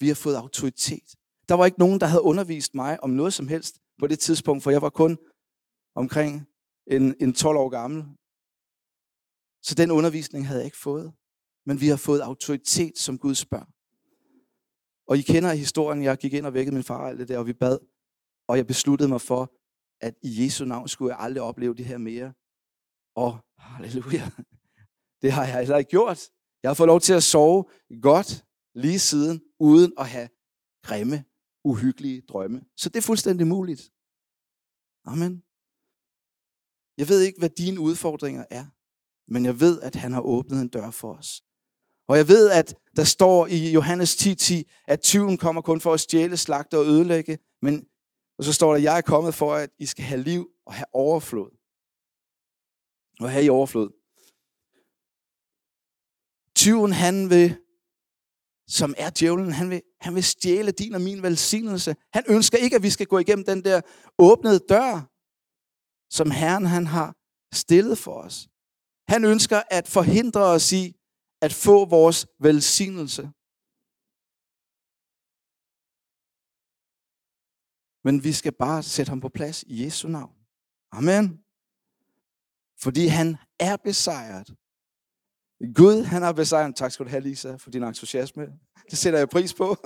Vi 0.00 0.08
har 0.08 0.14
fået 0.14 0.36
autoritet. 0.36 1.08
Der 1.48 1.54
var 1.54 1.66
ikke 1.66 1.78
nogen, 1.78 2.00
der 2.00 2.06
havde 2.06 2.22
undervist 2.22 2.74
mig 2.74 3.02
om 3.02 3.10
noget 3.10 3.34
som 3.34 3.48
helst. 3.48 3.80
på 3.98 4.06
det 4.06 4.18
tidspunkt, 4.18 4.62
for 4.62 4.70
jeg 4.70 4.82
var 4.82 4.90
kun 4.90 5.18
omkring 5.94 6.46
en, 6.86 7.14
en 7.20 7.34
12 7.34 7.56
år 7.56 7.68
gammel. 7.68 8.04
Så 9.62 9.74
den 9.74 9.90
undervisning 9.90 10.46
havde 10.46 10.60
jeg 10.60 10.64
ikke 10.64 10.78
fået. 10.78 11.12
Men 11.66 11.80
vi 11.80 11.88
har 11.88 11.96
fået 11.96 12.20
autoritet 12.20 12.98
som 12.98 13.18
Guds 13.18 13.46
børn. 13.46 13.68
Og 15.08 15.18
I 15.18 15.22
kender 15.22 15.52
historien, 15.52 16.02
jeg 16.02 16.18
gik 16.18 16.32
ind 16.32 16.46
og 16.46 16.54
vækkede 16.54 16.74
min 16.74 16.84
far 16.84 17.08
alt 17.08 17.18
det 17.18 17.28
der, 17.28 17.38
og 17.38 17.46
vi 17.46 17.52
bad. 17.52 17.78
Og 18.48 18.56
jeg 18.56 18.66
besluttede 18.66 19.08
mig 19.08 19.20
for, 19.20 19.52
at 20.00 20.14
i 20.22 20.44
Jesu 20.44 20.64
navn 20.64 20.88
skulle 20.88 21.14
jeg 21.14 21.20
aldrig 21.20 21.42
opleve 21.42 21.74
det 21.74 21.84
her 21.84 21.98
mere. 21.98 22.32
Og 23.16 23.38
halleluja, 23.58 24.30
det 25.22 25.32
har 25.32 25.44
jeg 25.44 25.58
heller 25.58 25.76
ikke 25.76 25.90
gjort. 25.90 26.20
Jeg 26.62 26.68
har 26.70 26.74
fået 26.74 26.86
lov 26.86 27.00
til 27.00 27.12
at 27.12 27.22
sove 27.22 27.64
godt 28.02 28.44
lige 28.74 28.98
siden, 28.98 29.42
uden 29.60 29.92
at 29.98 30.08
have 30.08 30.28
grimme, 30.82 31.24
uhyggelige 31.64 32.20
drømme. 32.20 32.64
Så 32.76 32.88
det 32.88 32.96
er 32.96 33.02
fuldstændig 33.02 33.46
muligt. 33.46 33.82
Amen. 35.04 35.42
Jeg 36.98 37.08
ved 37.08 37.20
ikke, 37.20 37.38
hvad 37.38 37.50
dine 37.50 37.80
udfordringer 37.80 38.44
er, 38.50 38.66
men 39.32 39.44
jeg 39.44 39.60
ved, 39.60 39.80
at 39.80 39.94
han 39.94 40.12
har 40.12 40.20
åbnet 40.20 40.60
en 40.60 40.68
dør 40.68 40.90
for 40.90 41.14
os. 41.14 41.42
Og 42.08 42.16
jeg 42.16 42.28
ved, 42.28 42.50
at 42.50 42.74
der 42.96 43.04
står 43.04 43.46
i 43.46 43.72
Johannes 43.72 44.16
10.10, 44.16 44.34
10, 44.34 44.70
at 44.88 45.00
tyven 45.00 45.38
kommer 45.38 45.62
kun 45.62 45.80
for 45.80 45.94
at 45.94 46.00
stjæle, 46.00 46.36
slagte 46.36 46.78
og 46.78 46.84
ødelægge, 46.84 47.38
men 47.62 47.86
og 48.38 48.44
så 48.44 48.52
står 48.52 48.70
der, 48.70 48.76
at 48.76 48.82
jeg 48.82 48.96
er 48.96 49.00
kommet 49.00 49.34
for, 49.34 49.54
at 49.54 49.70
I 49.78 49.86
skal 49.86 50.04
have 50.04 50.22
liv 50.22 50.50
og 50.66 50.74
have 50.74 50.86
overflod. 50.92 51.50
Og 53.20 53.30
have 53.30 53.44
i 53.44 53.48
overflod. 53.48 53.90
Tyven, 56.56 56.92
han 56.92 57.30
vil, 57.30 57.56
som 58.68 58.94
er 58.98 59.10
djævlen, 59.10 59.52
han 59.52 59.70
vil, 59.70 59.82
han 60.00 60.14
vil 60.14 60.24
stjæle 60.24 60.70
din 60.70 60.94
og 60.94 61.00
min 61.00 61.22
velsignelse. 61.22 61.96
Han 62.12 62.24
ønsker 62.28 62.58
ikke, 62.58 62.76
at 62.76 62.82
vi 62.82 62.90
skal 62.90 63.06
gå 63.06 63.18
igennem 63.18 63.44
den 63.44 63.64
der 63.64 63.80
åbnede 64.18 64.60
dør, 64.68 65.10
som 66.10 66.30
Herren 66.30 66.66
han 66.66 66.86
har 66.86 67.16
stillet 67.52 67.98
for 67.98 68.22
os. 68.22 68.48
Han 69.08 69.24
ønsker 69.24 69.62
at 69.70 69.88
forhindre 69.88 70.44
os 70.44 70.72
i 70.72 70.96
at 71.44 71.52
få 71.52 71.84
vores 71.84 72.26
velsignelse. 72.38 73.22
Men 78.04 78.24
vi 78.24 78.32
skal 78.32 78.52
bare 78.52 78.82
sætte 78.82 79.10
ham 79.10 79.20
på 79.20 79.28
plads 79.28 79.62
i 79.62 79.84
Jesu 79.84 80.08
navn. 80.08 80.34
Amen. 80.92 81.40
Fordi 82.82 83.06
han 83.06 83.36
er 83.58 83.76
besejret. 83.76 84.54
Gud, 85.74 86.04
han 86.04 86.22
har 86.22 86.32
besejret. 86.32 86.76
Tak 86.76 86.92
skal 86.92 87.06
du 87.06 87.10
have, 87.10 87.22
Lisa, 87.22 87.54
for 87.54 87.70
din 87.70 87.82
entusiasme. 87.82 88.46
Det 88.90 88.98
sætter 88.98 89.18
jeg 89.18 89.28
pris 89.28 89.54
på. 89.54 89.64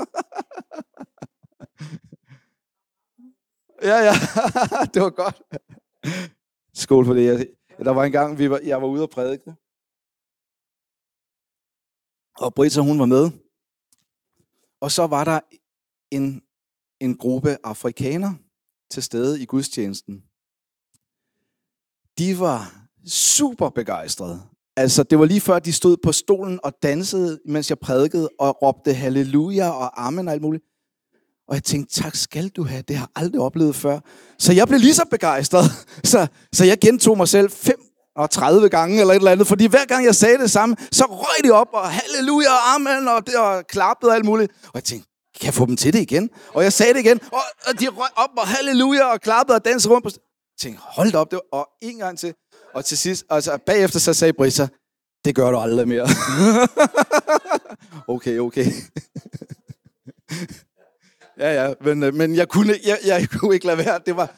ja, 3.90 3.96
ja, 4.08 4.12
det 4.94 5.02
var 5.02 5.10
godt. 5.10 5.42
Skål 6.74 7.06
for 7.06 7.14
det. 7.14 7.54
Der 7.78 7.90
var 7.90 8.04
en 8.04 8.12
gang, 8.12 8.38
vi 8.38 8.50
var, 8.50 8.60
jeg 8.64 8.82
var 8.82 8.88
ude 8.88 9.02
og 9.02 9.10
prædike. 9.10 9.54
Og 12.38 12.54
Britta, 12.54 12.80
hun 12.80 12.98
var 12.98 13.06
med. 13.06 13.30
Og 14.80 14.92
så 14.92 15.06
var 15.06 15.24
der 15.24 15.40
en, 16.10 16.42
en 17.00 17.16
gruppe 17.16 17.56
afrikanere 17.64 18.36
til 18.90 19.02
stede 19.02 19.42
i 19.42 19.44
gudstjenesten. 19.44 20.22
De 22.18 22.38
var 22.38 22.86
super 23.06 23.68
begejstrede. 23.68 24.42
Altså, 24.76 25.02
det 25.02 25.18
var 25.18 25.24
lige 25.24 25.40
før, 25.40 25.58
de 25.58 25.72
stod 25.72 25.96
på 25.96 26.12
stolen 26.12 26.60
og 26.62 26.72
dansede, 26.82 27.40
mens 27.44 27.70
jeg 27.70 27.78
prædikede, 27.78 28.28
og 28.38 28.62
råbte 28.62 28.94
halleluja 28.94 29.70
og 29.70 30.06
amen 30.06 30.28
og 30.28 30.34
alt 30.34 30.42
muligt. 30.42 30.64
Og 31.48 31.54
jeg 31.54 31.64
tænkte, 31.64 32.02
tak 32.02 32.16
skal 32.16 32.48
du 32.48 32.62
have, 32.62 32.82
det 32.82 32.96
har 32.96 33.04
jeg 33.04 33.22
aldrig 33.22 33.40
oplevet 33.40 33.76
før. 33.76 34.00
Så 34.38 34.52
jeg 34.52 34.68
blev 34.68 34.80
lige 34.80 34.94
så 34.94 35.04
begejstret. 35.10 35.64
Så, 36.04 36.26
så 36.52 36.64
jeg 36.64 36.78
gentog 36.78 37.16
mig 37.16 37.28
selv 37.28 37.50
fem 37.50 37.87
og 38.18 38.30
30 38.30 38.68
gange 38.68 39.00
eller 39.00 39.14
et 39.14 39.18
eller 39.18 39.30
andet, 39.30 39.46
fordi 39.46 39.66
hver 39.66 39.84
gang 39.84 40.04
jeg 40.04 40.14
sagde 40.14 40.38
det 40.38 40.50
samme, 40.50 40.76
så 40.92 41.04
røg 41.04 41.44
de 41.44 41.50
op 41.50 41.68
og 41.72 41.90
halleluja 41.90 42.50
og 42.50 42.74
amen 42.74 43.08
og, 43.08 43.26
det, 43.26 43.36
og 43.36 43.66
klappede 43.66 44.10
og 44.10 44.16
alt 44.16 44.24
muligt. 44.24 44.52
Og 44.64 44.70
jeg 44.74 44.84
tænkte, 44.84 45.08
kan 45.40 45.46
jeg 45.46 45.54
få 45.54 45.66
dem 45.66 45.76
til 45.76 45.92
det 45.92 46.00
igen? 46.00 46.30
Og 46.54 46.62
jeg 46.62 46.72
sagde 46.72 46.94
det 46.94 47.00
igen, 47.00 47.20
og, 47.32 47.40
og 47.66 47.80
de 47.80 47.88
røg 47.88 48.08
op 48.16 48.30
og 48.36 48.46
halleluja 48.46 49.04
og 49.04 49.20
klappede 49.20 49.56
og 49.56 49.64
dansede 49.64 49.94
rundt 49.94 50.04
på... 50.04 50.10
Jeg 50.14 50.60
tænkte, 50.60 50.82
hold 50.84 51.14
op, 51.14 51.30
det 51.30 51.36
var, 51.36 51.58
og 51.58 51.68
en 51.82 51.98
gang 51.98 52.18
til. 52.18 52.34
Og 52.74 52.84
til 52.84 52.98
sidst, 52.98 53.24
altså 53.30 53.58
bagefter 53.66 53.98
så 53.98 54.14
sagde 54.14 54.32
Brisa, 54.32 54.66
det 55.24 55.34
gør 55.34 55.50
du 55.50 55.58
aldrig 55.58 55.88
mere. 55.88 56.08
okay, 58.14 58.38
okay. 58.38 58.66
ja, 61.40 61.64
ja, 61.64 61.74
men, 61.80 62.02
øh, 62.02 62.14
men 62.14 62.34
jeg, 62.34 62.48
kunne, 62.48 62.74
jeg, 62.86 62.98
jeg 63.04 63.28
kunne 63.28 63.54
ikke 63.54 63.66
lade 63.66 63.78
være. 63.78 64.00
Det 64.06 64.16
var, 64.16 64.30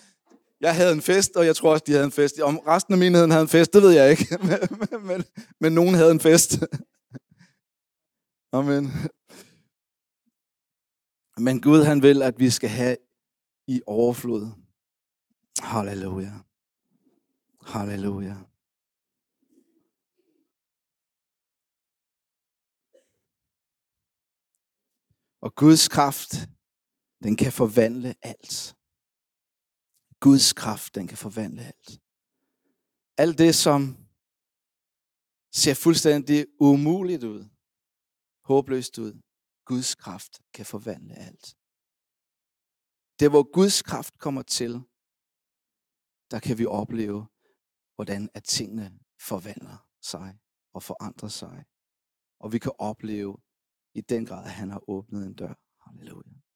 jeg 0.61 0.75
havde 0.75 0.93
en 0.93 1.03
fest, 1.03 1.37
og 1.37 1.47
jeg 1.47 1.57
tror 1.57 1.73
også, 1.73 1.85
de 1.87 1.93
havde 1.93 2.05
en 2.05 2.13
fest. 2.13 2.41
Om 2.41 2.59
resten 2.59 2.95
af 2.95 2.99
menigheden 2.99 3.31
havde 3.31 3.43
en 3.43 3.49
fest, 3.49 3.73
det 3.73 3.83
ved 3.83 3.91
jeg 3.91 4.11
ikke. 4.11 4.39
men, 4.49 5.07
men, 5.07 5.25
men 5.61 5.73
nogen 5.73 5.95
havde 5.95 6.11
en 6.11 6.21
fest. 6.21 6.51
Amen. 8.53 8.85
Men 11.47 11.61
Gud, 11.61 11.83
han 11.85 12.03
vil, 12.03 12.23
at 12.23 12.39
vi 12.39 12.51
skal 12.51 12.69
have 12.69 12.97
i 13.67 13.81
overflod. 13.87 14.51
Halleluja. 15.63 16.33
Halleluja. 17.67 18.37
Og 25.43 25.55
Guds 25.55 25.89
kraft, 25.89 26.33
den 27.23 27.37
kan 27.37 27.53
forvandle 27.53 28.15
alt. 28.23 28.80
Guds 30.21 30.53
kraft, 30.53 30.95
den 30.95 31.07
kan 31.07 31.19
forvandle 31.19 31.63
alt. 31.63 32.01
Alt 33.17 33.39
det, 33.39 33.55
som 33.55 33.97
ser 35.53 35.75
fuldstændig 35.75 36.47
umuligt 36.61 37.25
ud, 37.25 37.49
håbløst 38.45 38.99
ud, 38.99 39.23
Guds 39.65 39.95
kraft 39.95 40.41
kan 40.55 40.67
forvandle 40.67 41.15
alt. 41.15 41.57
Det, 43.21 43.31
hvor 43.31 43.53
Guds 43.53 43.83
kraft 43.83 44.19
kommer 44.19 44.43
til, 44.43 44.73
der 46.31 46.41
kan 46.41 46.59
vi 46.59 46.67
opleve, 46.67 47.27
hvordan 47.95 48.31
at 48.35 48.45
tingene 48.45 48.99
forvandler 49.21 49.89
sig 50.03 50.39
og 50.73 50.83
forandrer 50.83 51.29
sig. 51.29 51.65
Og 52.41 52.53
vi 52.53 52.59
kan 52.59 52.73
opleve 52.79 53.37
i 53.95 54.01
den 54.01 54.27
grad, 54.27 54.45
at 54.45 54.51
han 54.51 54.71
har 54.71 54.91
åbnet 54.91 55.27
en 55.27 55.35
dør. 55.35 55.55
Halleluja. 55.81 56.50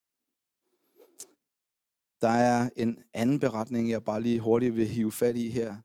Der 2.24 2.30
er 2.30 2.70
en 2.76 2.98
anden 3.14 3.40
beretning, 3.40 3.90
jeg 3.90 4.04
bare 4.04 4.22
lige 4.22 4.40
hurtigt 4.40 4.76
vil 4.76 4.88
hive 4.88 5.12
fat 5.12 5.36
i 5.36 5.50
her. 5.50 5.76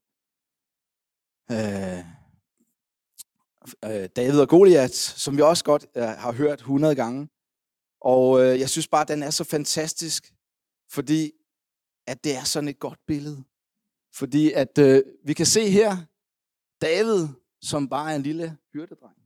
Øh, 1.51 1.99
øh, 3.85 4.09
David 4.15 4.39
og 4.39 4.49
Goliat, 4.49 4.93
som 4.95 5.37
vi 5.37 5.41
også 5.41 5.63
godt 5.63 5.85
øh, 5.95 6.03
har 6.03 6.31
hørt 6.31 6.59
100 6.59 6.95
gange. 6.95 7.29
Og 8.01 8.41
øh, 8.41 8.59
jeg 8.59 8.69
synes 8.69 8.87
bare, 8.87 9.01
at 9.01 9.07
den 9.07 9.23
er 9.23 9.29
så 9.29 9.43
fantastisk, 9.43 10.33
fordi 10.91 11.31
at 12.07 12.23
det 12.23 12.35
er 12.35 12.43
sådan 12.43 12.69
et 12.69 12.79
godt 12.79 12.99
billede. 13.07 13.43
Fordi 14.13 14.51
at 14.51 14.77
øh, 14.77 15.03
vi 15.23 15.33
kan 15.33 15.45
se 15.45 15.69
her, 15.69 15.97
David, 16.81 17.27
som 17.61 17.89
bare 17.89 18.11
er 18.11 18.15
en 18.15 18.23
lille 18.23 18.57
hyrdedreng. 18.73 19.17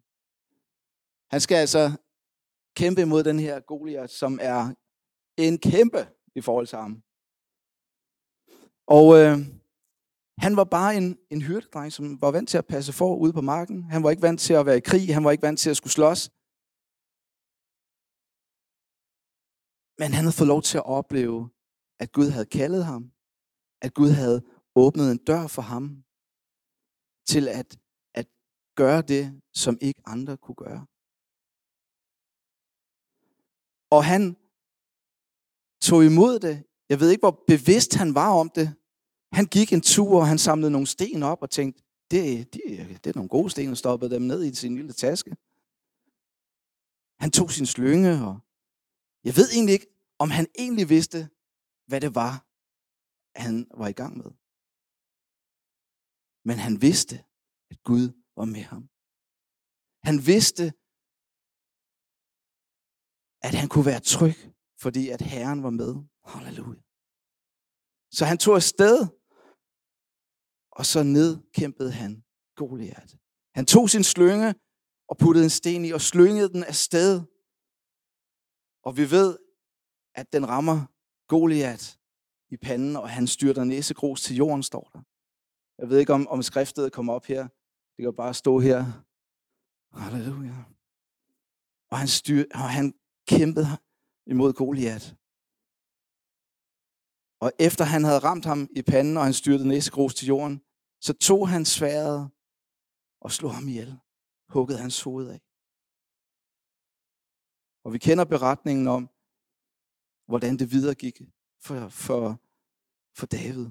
Han 1.31 1.41
skal 1.41 1.55
altså 1.55 1.91
kæmpe 2.75 3.01
imod 3.01 3.23
den 3.23 3.39
her 3.39 3.59
Goliat, 3.59 4.09
som 4.09 4.39
er 4.41 4.73
en 5.37 5.57
kæmpe 5.57 6.07
i 6.35 6.41
forhold 6.41 6.67
til 6.67 6.77
ham. 6.77 7.03
Og 8.87 9.05
øh, 9.19 9.37
han 10.37 10.55
var 10.55 10.63
bare 10.63 10.95
en, 10.97 11.19
en 11.29 11.41
hyrdedreng, 11.41 11.91
som 11.93 12.21
var 12.21 12.31
vant 12.31 12.49
til 12.49 12.57
at 12.57 12.67
passe 12.67 12.93
for 12.93 13.15
ude 13.15 13.33
på 13.33 13.41
marken. 13.41 13.83
Han 13.83 14.03
var 14.03 14.09
ikke 14.09 14.21
vant 14.21 14.39
til 14.39 14.53
at 14.53 14.65
være 14.65 14.77
i 14.77 14.87
krig. 14.89 15.13
Han 15.13 15.23
var 15.23 15.31
ikke 15.31 15.47
vant 15.47 15.59
til 15.59 15.69
at 15.69 15.77
skulle 15.77 15.93
slås. 15.93 16.21
Men 19.99 20.09
han 20.15 20.23
havde 20.25 20.39
fået 20.39 20.53
lov 20.53 20.61
til 20.61 20.77
at 20.77 20.89
opleve, 20.99 21.49
at 21.99 22.11
Gud 22.11 22.29
havde 22.35 22.45
kaldet 22.45 22.85
ham. 22.85 23.11
At 23.85 23.93
Gud 23.93 24.11
havde 24.21 24.39
åbnet 24.75 25.11
en 25.11 25.23
dør 25.29 25.47
for 25.47 25.61
ham. 25.61 25.83
Til 27.31 27.47
at, 27.59 27.69
at 28.13 28.27
gøre 28.75 29.01
det, 29.01 29.41
som 29.53 29.77
ikke 29.81 30.01
andre 30.05 30.37
kunne 30.37 30.55
gøre. 30.65 30.85
Og 33.95 34.05
han 34.11 34.35
tog 35.87 36.05
imod 36.05 36.39
det. 36.39 36.55
Jeg 36.89 36.99
ved 36.99 37.09
ikke, 37.09 37.21
hvor 37.25 37.43
bevidst 37.47 37.93
han 38.01 38.15
var 38.15 38.31
om 38.41 38.49
det. 38.49 38.67
Han 39.31 39.45
gik 39.45 39.73
en 39.73 39.81
tur, 39.81 40.19
og 40.19 40.27
han 40.27 40.37
samlede 40.37 40.71
nogle 40.71 40.87
sten 40.87 41.23
op 41.23 41.41
og 41.41 41.49
tænkte, 41.49 41.83
det, 42.11 42.53
det, 42.53 42.61
det 43.03 43.09
er 43.09 43.15
nogle 43.15 43.29
gode 43.29 43.49
sten, 43.49 43.69
og 43.69 43.77
stoppede 43.77 44.15
dem 44.15 44.21
ned 44.21 44.43
i 44.43 44.55
sin 44.55 44.75
lille 44.75 44.93
taske. 44.93 45.31
Han 47.23 47.31
tog 47.31 47.51
sin 47.51 47.65
slynge, 47.65 48.13
og 48.27 48.35
jeg 49.23 49.35
ved 49.35 49.47
egentlig 49.55 49.73
ikke, 49.73 49.89
om 50.19 50.29
han 50.29 50.47
egentlig 50.59 50.89
vidste, 50.89 51.29
hvad 51.87 52.01
det 52.01 52.15
var, 52.15 52.33
han 53.35 53.67
var 53.81 53.87
i 53.87 53.97
gang 54.01 54.17
med. 54.17 54.31
Men 56.45 56.57
han 56.65 56.81
vidste, 56.81 57.15
at 57.71 57.83
Gud 57.83 58.05
var 58.37 58.45
med 58.45 58.63
ham. 58.71 58.83
Han 60.03 60.17
vidste, 60.31 60.63
at 63.47 63.53
han 63.59 63.69
kunne 63.69 63.85
være 63.85 63.99
tryg, 63.99 64.35
fordi 64.85 65.09
at 65.09 65.21
Herren 65.21 65.63
var 65.63 65.69
med. 65.69 65.91
Halleluja. 66.25 66.81
Så 68.17 68.25
han 68.25 68.37
tog 68.37 68.55
afsted, 68.55 68.97
og 70.71 70.85
så 70.85 71.03
nedkæmpede 71.03 71.91
han 71.91 72.23
Goliat. 72.55 73.15
Han 73.55 73.65
tog 73.65 73.89
sin 73.89 74.03
slynge 74.03 74.55
og 75.09 75.17
puttede 75.17 75.45
en 75.45 75.49
sten 75.49 75.85
i 75.85 75.91
og 75.91 76.01
slyngede 76.01 76.49
den 76.49 76.63
afsted. 76.63 77.21
Og 78.83 78.97
vi 78.97 79.11
ved, 79.11 79.37
at 80.15 80.33
den 80.33 80.47
rammer 80.47 80.77
Goliat 81.27 81.99
i 82.49 82.57
panden, 82.57 82.95
og 82.95 83.09
han 83.09 83.27
styrter 83.27 83.63
næsegrus 83.63 84.21
til 84.21 84.35
jorden, 84.35 84.63
står 84.63 84.89
der. 84.93 85.01
Jeg 85.77 85.89
ved 85.89 85.99
ikke, 85.99 86.13
om, 86.13 86.27
om 86.27 86.41
skriftet 86.41 86.93
kommer 86.93 87.13
op 87.13 87.25
her. 87.25 87.47
Det 87.95 88.03
kan 88.03 88.15
bare 88.15 88.33
stå 88.33 88.59
her. 88.59 88.79
Halleluja. 89.99 90.63
Og 91.91 91.97
han, 91.97 92.07
styr, 92.07 92.45
og 92.53 92.69
han 92.69 92.93
kæmpede 93.27 93.67
imod 94.25 94.53
Goliat. 94.53 95.15
Og 97.39 97.51
efter 97.59 97.83
han 97.83 98.03
havde 98.03 98.19
ramt 98.19 98.45
ham 98.45 98.69
i 98.75 98.81
panden, 98.81 99.17
og 99.17 99.23
han 99.23 99.33
styrtede 99.33 99.67
næsegrus 99.67 100.15
til 100.15 100.27
jorden, 100.27 100.61
så 101.01 101.13
tog 101.13 101.49
han 101.49 101.65
sværet 101.65 102.31
og 103.21 103.31
slog 103.31 103.53
ham 103.55 103.67
ihjel. 103.67 103.99
Huggede 104.49 104.79
hans 104.79 105.01
hoved 105.01 105.27
af. 105.29 105.41
Og 107.83 107.93
vi 107.93 107.97
kender 107.97 108.25
beretningen 108.25 108.87
om, 108.87 109.09
hvordan 110.25 110.57
det 110.59 110.71
videre 110.71 110.95
gik 110.95 111.21
for, 111.65 111.89
for, 111.89 112.41
for 113.17 113.25
David. 113.25 113.67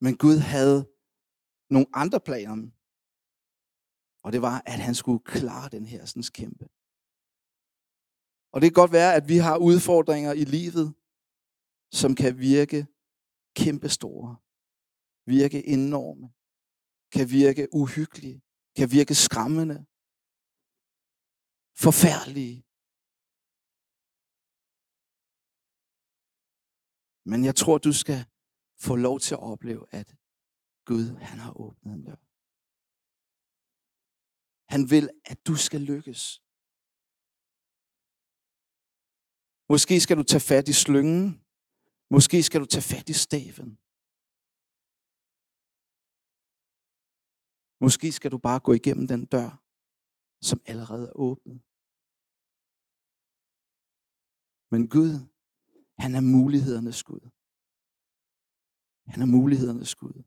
Men 0.00 0.16
Gud 0.16 0.38
havde 0.38 0.78
nogle 1.70 1.86
andre 1.94 2.20
planer. 2.20 2.77
Og 4.24 4.32
det 4.32 4.42
var, 4.42 4.62
at 4.66 4.80
han 4.86 4.94
skulle 4.94 5.24
klare 5.24 5.68
den 5.68 5.86
her 5.86 6.04
sådan 6.04 6.22
kæmpe. 6.22 6.68
Og 8.52 8.60
det 8.60 8.66
kan 8.68 8.80
godt 8.82 8.92
være, 8.92 9.14
at 9.14 9.28
vi 9.28 9.36
har 9.36 9.56
udfordringer 9.56 10.32
i 10.32 10.44
livet, 10.44 10.94
som 12.00 12.14
kan 12.14 12.38
virke 12.38 12.86
kæmpestore, 13.60 14.36
virke 15.26 15.60
enorme, 15.66 16.26
kan 17.14 17.26
virke 17.30 17.68
uhyggelige, 17.80 18.42
kan 18.78 18.88
virke 18.96 19.14
skræmmende, 19.14 19.78
forfærdelige. 21.84 22.58
Men 27.30 27.44
jeg 27.48 27.56
tror, 27.60 27.78
du 27.78 27.92
skal 28.02 28.20
få 28.86 28.96
lov 28.96 29.20
til 29.20 29.34
at 29.34 29.42
opleve, 29.52 29.84
at 29.90 30.08
Gud, 30.84 31.06
han 31.28 31.38
har 31.38 31.52
åbnet 31.64 31.94
en 31.94 32.04
dør. 32.04 32.27
Han 34.72 34.82
vil, 34.92 35.06
at 35.30 35.38
du 35.48 35.54
skal 35.66 35.80
lykkes. 35.92 36.22
Måske 39.72 39.94
skal 40.04 40.16
du 40.20 40.24
tage 40.32 40.46
fat 40.50 40.66
i 40.72 40.76
slyngen. 40.84 41.24
Måske 42.14 42.36
skal 42.42 42.60
du 42.62 42.66
tage 42.74 42.88
fat 42.92 43.08
i 43.14 43.16
staven. 43.26 43.70
Måske 47.84 48.08
skal 48.12 48.30
du 48.34 48.38
bare 48.48 48.60
gå 48.66 48.72
igennem 48.80 49.06
den 49.12 49.22
dør, 49.34 49.50
som 50.48 50.58
allerede 50.72 51.06
er 51.08 51.16
åbnet. 51.28 51.58
Men 54.72 54.82
Gud, 54.94 55.12
han 56.02 56.10
er 56.18 56.24
mulighedernes 56.36 57.02
Gud. 57.10 57.24
Han 59.12 59.20
er 59.24 59.30
mulighedernes 59.36 59.94
Gud. 59.94 60.18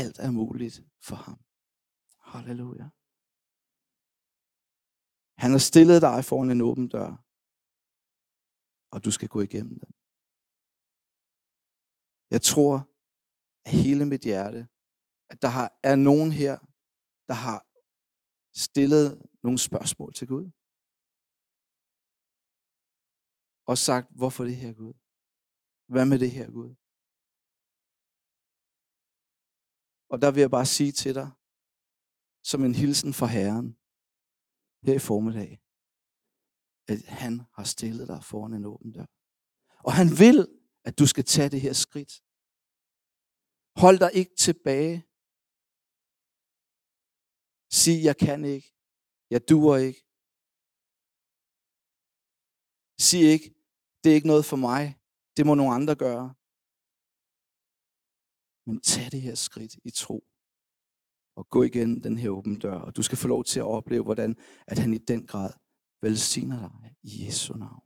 Alt 0.00 0.18
er 0.18 0.30
muligt 0.30 0.76
for 1.08 1.16
ham. 1.26 1.45
Halleluja. 2.38 2.86
Han 5.42 5.50
har 5.54 5.62
stillet 5.70 5.98
dig 6.06 6.18
foran 6.28 6.50
en 6.50 6.66
åben 6.68 6.86
dør, 6.94 7.10
og 8.92 8.98
du 9.04 9.10
skal 9.16 9.28
gå 9.34 9.40
igennem 9.48 9.76
den. 9.82 9.92
Jeg 12.34 12.42
tror 12.50 12.74
af 13.66 13.72
hele 13.84 14.04
mit 14.12 14.24
hjerte, 14.30 14.60
at 15.32 15.38
der 15.44 15.52
er 15.90 15.96
nogen 16.08 16.30
her, 16.42 16.56
der 17.28 17.36
har 17.46 17.58
stillet 18.66 19.06
nogle 19.44 19.58
spørgsmål 19.68 20.10
til 20.18 20.26
Gud. 20.32 20.46
Og 23.70 23.76
sagt, 23.88 24.06
hvorfor 24.20 24.42
det 24.48 24.56
her 24.62 24.72
Gud? 24.82 24.94
Hvad 25.92 26.06
med 26.10 26.18
det 26.24 26.32
her 26.38 26.48
Gud? 26.58 26.72
Og 30.12 30.16
der 30.22 30.30
vil 30.34 30.40
jeg 30.44 30.52
bare 30.56 30.68
sige 30.76 30.92
til 31.02 31.12
dig, 31.20 31.28
som 32.50 32.60
en 32.64 32.74
hilsen 32.82 33.12
fra 33.18 33.28
Herren, 33.36 33.68
her 34.86 34.94
i 35.00 35.06
formiddag, 35.10 35.52
at 36.92 37.00
han 37.22 37.34
har 37.56 37.64
stillet 37.74 38.08
dig 38.12 38.20
foran 38.30 38.54
en 38.54 38.64
åben 38.72 38.92
dør. 38.96 39.08
Og 39.86 39.92
han 40.00 40.08
vil, 40.22 40.40
at 40.88 40.98
du 41.00 41.06
skal 41.12 41.24
tage 41.24 41.50
det 41.54 41.60
her 41.66 41.74
skridt. 41.84 42.12
Hold 43.82 43.98
dig 44.04 44.10
ikke 44.20 44.34
tilbage. 44.46 44.96
Sig, 47.80 47.96
jeg 48.08 48.16
kan 48.26 48.40
ikke. 48.54 48.68
Jeg 49.34 49.40
duer 49.50 49.76
ikke. 49.88 50.00
Sig 53.06 53.22
ikke, 53.34 53.48
det 54.00 54.08
er 54.10 54.16
ikke 54.18 54.32
noget 54.32 54.44
for 54.50 54.58
mig. 54.68 54.84
Det 55.36 55.46
må 55.46 55.54
nogle 55.54 55.74
andre 55.78 55.94
gøre. 56.06 56.28
Men 58.66 58.80
tag 58.80 59.06
det 59.12 59.22
her 59.26 59.34
skridt 59.34 59.74
i 59.84 59.90
tro. 59.90 60.35
Og 61.36 61.48
gå 61.48 61.62
igen 61.62 62.02
den 62.02 62.18
her 62.18 62.30
åbne 62.30 62.58
dør. 62.58 62.78
Og 62.78 62.96
du 62.96 63.02
skal 63.02 63.18
få 63.18 63.28
lov 63.28 63.44
til 63.44 63.60
at 63.60 63.66
opleve, 63.66 64.04
hvordan 64.04 64.36
at 64.66 64.78
han 64.78 64.94
i 64.94 64.98
den 64.98 65.26
grad 65.26 65.50
velsigner 66.02 66.58
dig 66.58 66.94
i 67.02 67.26
Jesu 67.26 67.54
navn. 67.54 67.82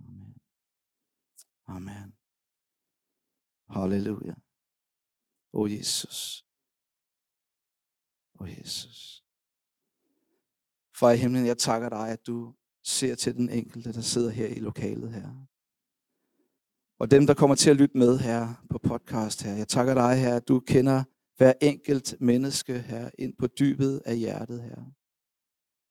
Amen. 0.00 0.36
Amen. 1.66 2.12
Halleluja. 3.68 4.34
O 5.52 5.60
oh, 5.60 5.72
Jesus. 5.72 6.44
O 8.34 8.44
oh, 8.44 8.58
Jesus. 8.58 9.24
Far 10.98 11.10
i 11.10 11.16
himlen, 11.16 11.46
jeg 11.46 11.58
takker 11.58 11.88
dig, 11.88 12.08
at 12.08 12.26
du 12.26 12.54
ser 12.84 13.14
til 13.14 13.34
den 13.34 13.50
enkelte, 13.50 13.92
der 13.92 14.00
sidder 14.00 14.30
her 14.30 14.46
i 14.46 14.58
lokalet 14.58 15.12
her. 15.12 15.46
Og 16.98 17.10
dem, 17.10 17.26
der 17.26 17.34
kommer 17.34 17.56
til 17.56 17.70
at 17.70 17.76
lytte 17.76 17.98
med 17.98 18.18
her 18.18 18.54
på 18.70 18.78
podcast 18.78 19.42
her. 19.42 19.52
Jeg 19.52 19.68
takker 19.68 19.94
dig 19.94 20.20
her, 20.20 20.36
at 20.36 20.48
du 20.48 20.60
kender 20.60 21.04
hver 21.36 21.52
enkelt 21.60 22.20
menneske 22.20 22.78
her 22.78 23.10
ind 23.18 23.34
på 23.38 23.46
dybet 23.46 24.02
af 24.04 24.16
hjertet 24.16 24.62
her. 24.62 24.82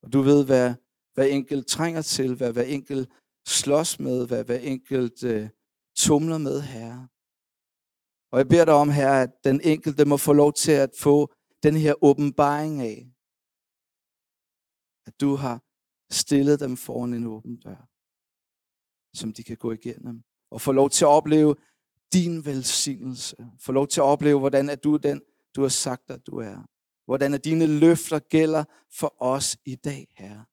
Og 0.04 0.14
du 0.14 0.22
ved, 0.22 0.46
hvad 0.46 0.74
hver 1.14 1.24
enkelt 1.24 1.68
trænger 1.68 2.02
til, 2.02 2.36
hvad 2.36 2.54
hver 2.54 2.64
enkelt 2.64 3.10
slås 3.48 4.00
med, 4.00 4.28
hvad 4.28 4.44
hver 4.44 4.58
enkelt 4.58 5.24
øh, 5.24 5.50
tumler 5.98 6.38
med 6.38 6.62
her. 6.62 7.08
Og 8.32 8.38
jeg 8.40 8.48
beder 8.48 8.66
dig 8.66 8.74
om 8.74 8.90
her, 8.90 9.12
at 9.12 9.30
den 9.44 9.62
enkelte 9.64 10.06
må 10.06 10.18
få 10.18 10.34
lov 10.34 10.54
til 10.54 10.72
at 10.72 10.90
få 11.00 11.34
den 11.64 11.76
her 11.76 12.04
åbenbaring 12.04 12.82
af, 12.82 13.08
at 15.08 15.22
du 15.22 15.36
har 15.36 15.64
stillet 16.14 16.60
dem 16.60 16.78
foran 16.78 17.14
en 17.14 17.28
åben 17.28 17.58
dør, 17.58 17.88
som 19.18 19.34
de 19.34 19.44
kan 19.44 19.58
gå 19.58 19.72
igennem, 19.72 20.24
og 20.52 20.62
få 20.62 20.72
lov 20.72 20.90
til 20.90 21.06
at 21.06 21.10
opleve 21.10 21.56
din 22.14 22.46
velsignelse. 22.46 23.36
Få 23.60 23.72
lov 23.72 23.88
til 23.88 24.02
at 24.02 24.06
opleve, 24.06 24.40
hvordan 24.40 24.70
er 24.70 24.76
du 24.76 24.98
den, 24.98 25.22
du 25.56 25.62
har 25.62 25.70
sagt, 25.70 26.12
at 26.12 26.28
du 26.28 26.38
er. 26.38 26.68
Hvordan 27.06 27.34
er 27.34 27.38
dine 27.38 27.80
løfter 27.80 28.20
gælder 28.20 28.64
for 29.00 29.16
os 29.22 29.58
i 29.66 29.76
dag, 29.76 30.08
Herre. 30.18 30.46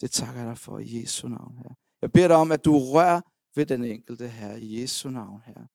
Det 0.00 0.10
takker 0.10 0.40
jeg 0.40 0.48
dig 0.48 0.58
for 0.58 0.78
i 0.78 1.00
Jesu 1.00 1.28
navn, 1.28 1.56
Herre. 1.56 1.74
Jeg 2.02 2.12
beder 2.12 2.28
dig 2.28 2.36
om, 2.36 2.52
at 2.52 2.64
du 2.64 2.78
rører 2.78 3.20
ved 3.54 3.66
den 3.66 3.84
enkelte 3.84 4.28
Herre, 4.28 4.60
i 4.60 4.80
Jesu 4.80 5.10
navn, 5.10 5.42
Herre. 5.42 5.68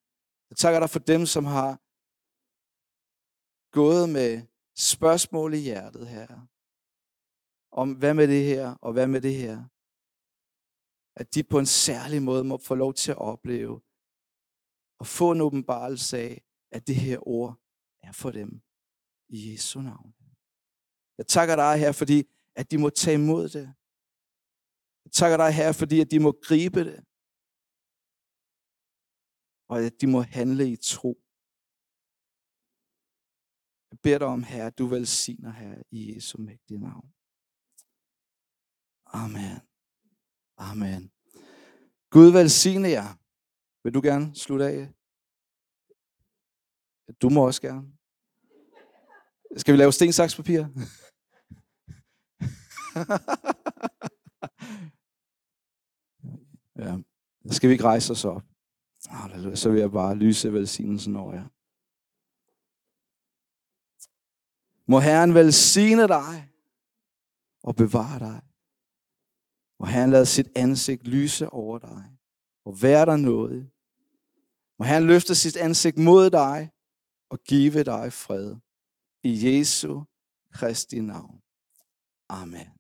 Jeg 0.50 0.58
takker 0.58 0.80
dig 0.80 0.90
for 0.90 1.00
dem, 1.00 1.26
som 1.26 1.46
har 1.46 1.80
gået 3.72 4.10
med 4.10 4.42
spørgsmål 4.78 5.54
i 5.54 5.58
hjertet, 5.58 6.08
Herre. 6.08 6.48
Om 7.72 7.94
hvad 7.94 8.14
med 8.14 8.28
det 8.28 8.46
her, 8.46 8.76
og 8.82 8.94
hvad 8.94 9.08
med 9.08 9.22
det 9.22 9.36
her. 9.36 9.64
At 11.16 11.34
de 11.36 11.44
på 11.44 11.60
en 11.60 11.66
særlig 11.66 12.22
måde 12.22 12.44
må 12.44 12.58
få 12.58 12.76
lov 12.76 12.94
til 12.94 13.12
at 13.12 13.18
opleve 13.18 13.82
og 15.00 15.08
få 15.08 15.32
en 15.32 15.42
åbenbarelse 15.42 16.18
af, 16.18 16.44
at 16.72 16.88
det 16.88 16.96
her 16.96 17.28
ord 17.28 17.64
er 18.08 18.12
for 18.12 18.32
dem 18.32 18.62
i 19.30 19.38
Jesu 19.52 19.82
navn. 19.82 20.15
Jeg 21.18 21.28
takker 21.28 21.56
dig 21.56 21.80
her, 21.84 21.91
fordi 21.91 22.18
at 22.56 22.72
de 22.72 22.78
må 22.78 22.89
tage 22.89 23.18
imod 23.22 23.50
det. 23.50 23.68
Jeg 25.06 25.12
takker 25.12 25.38
dig 25.38 25.52
her, 25.60 25.72
fordi 25.82 25.98
at 26.04 26.12
de 26.12 26.20
må 26.20 26.32
gribe 26.48 26.82
det. 26.89 27.00
Og 29.70 29.76
at 29.88 30.02
de 30.02 30.08
må 30.08 30.22
handle 30.22 30.72
i 30.72 30.78
tro. 30.94 31.12
Jeg 33.89 34.00
beder 34.04 34.20
dig 34.20 34.28
om, 34.28 34.44
her, 34.44 34.70
du 34.70 34.86
velsigner 34.88 35.52
her 35.52 35.84
i 35.91 36.15
Jesu 36.15 36.38
mægtige 36.41 36.80
navn. 36.80 37.08
Amen. 39.06 39.58
Amen. 40.58 41.12
Gud 42.10 42.32
velsigne 42.32 42.89
jer. 42.89 43.10
Vil 43.84 43.94
du 43.94 44.02
gerne 44.02 44.36
slutte 44.36 44.65
af? 44.65 44.95
Du 47.22 47.30
må 47.30 47.46
også 47.46 47.62
gerne. 47.62 47.88
Skal 49.58 49.74
vi 49.74 49.78
lave 49.78 49.91
sten, 49.91 50.13
saks, 50.13 50.36
papir? 50.36 50.65
Ja. 56.80 56.98
Skal 57.52 57.70
vi 57.70 57.74
ikke 57.74 57.84
rejse 57.84 58.12
os 58.12 58.26
op? 58.26 58.44
Halleluja. 59.08 59.56
Så 59.56 59.70
vil 59.70 59.80
jeg 59.80 59.91
bare 59.91 60.15
lyse 60.15 60.54
velsignelsen 60.54 61.15
over 61.15 61.34
jer. 61.34 61.48
Må 64.91 65.00
Herren 65.00 65.34
velsigne 65.34 66.08
dig 66.08 66.50
og 67.63 67.76
bevare 67.76 68.20
dig. 68.20 68.41
Må 69.80 69.86
Herren 69.86 70.12
lade 70.12 70.26
sit 70.26 70.48
ansigt 70.56 71.08
lyse 71.08 71.50
over 71.50 71.80
dig 71.80 72.04
og 72.65 72.82
være 72.82 73.06
der 73.06 73.18
noget. 73.18 73.70
Må 74.80 74.86
Herren 74.86 75.08
løfte 75.08 75.36
sit 75.36 75.58
ansigt 75.58 75.98
mod 75.98 76.30
dig 76.30 76.72
og 77.30 77.40
give 77.40 77.84
dig 77.84 78.14
fred. 78.14 78.56
I 79.24 79.46
Jesu 79.46 80.04
Kristi 80.52 81.00
navn. 81.00 81.42
Amen. 82.30 82.75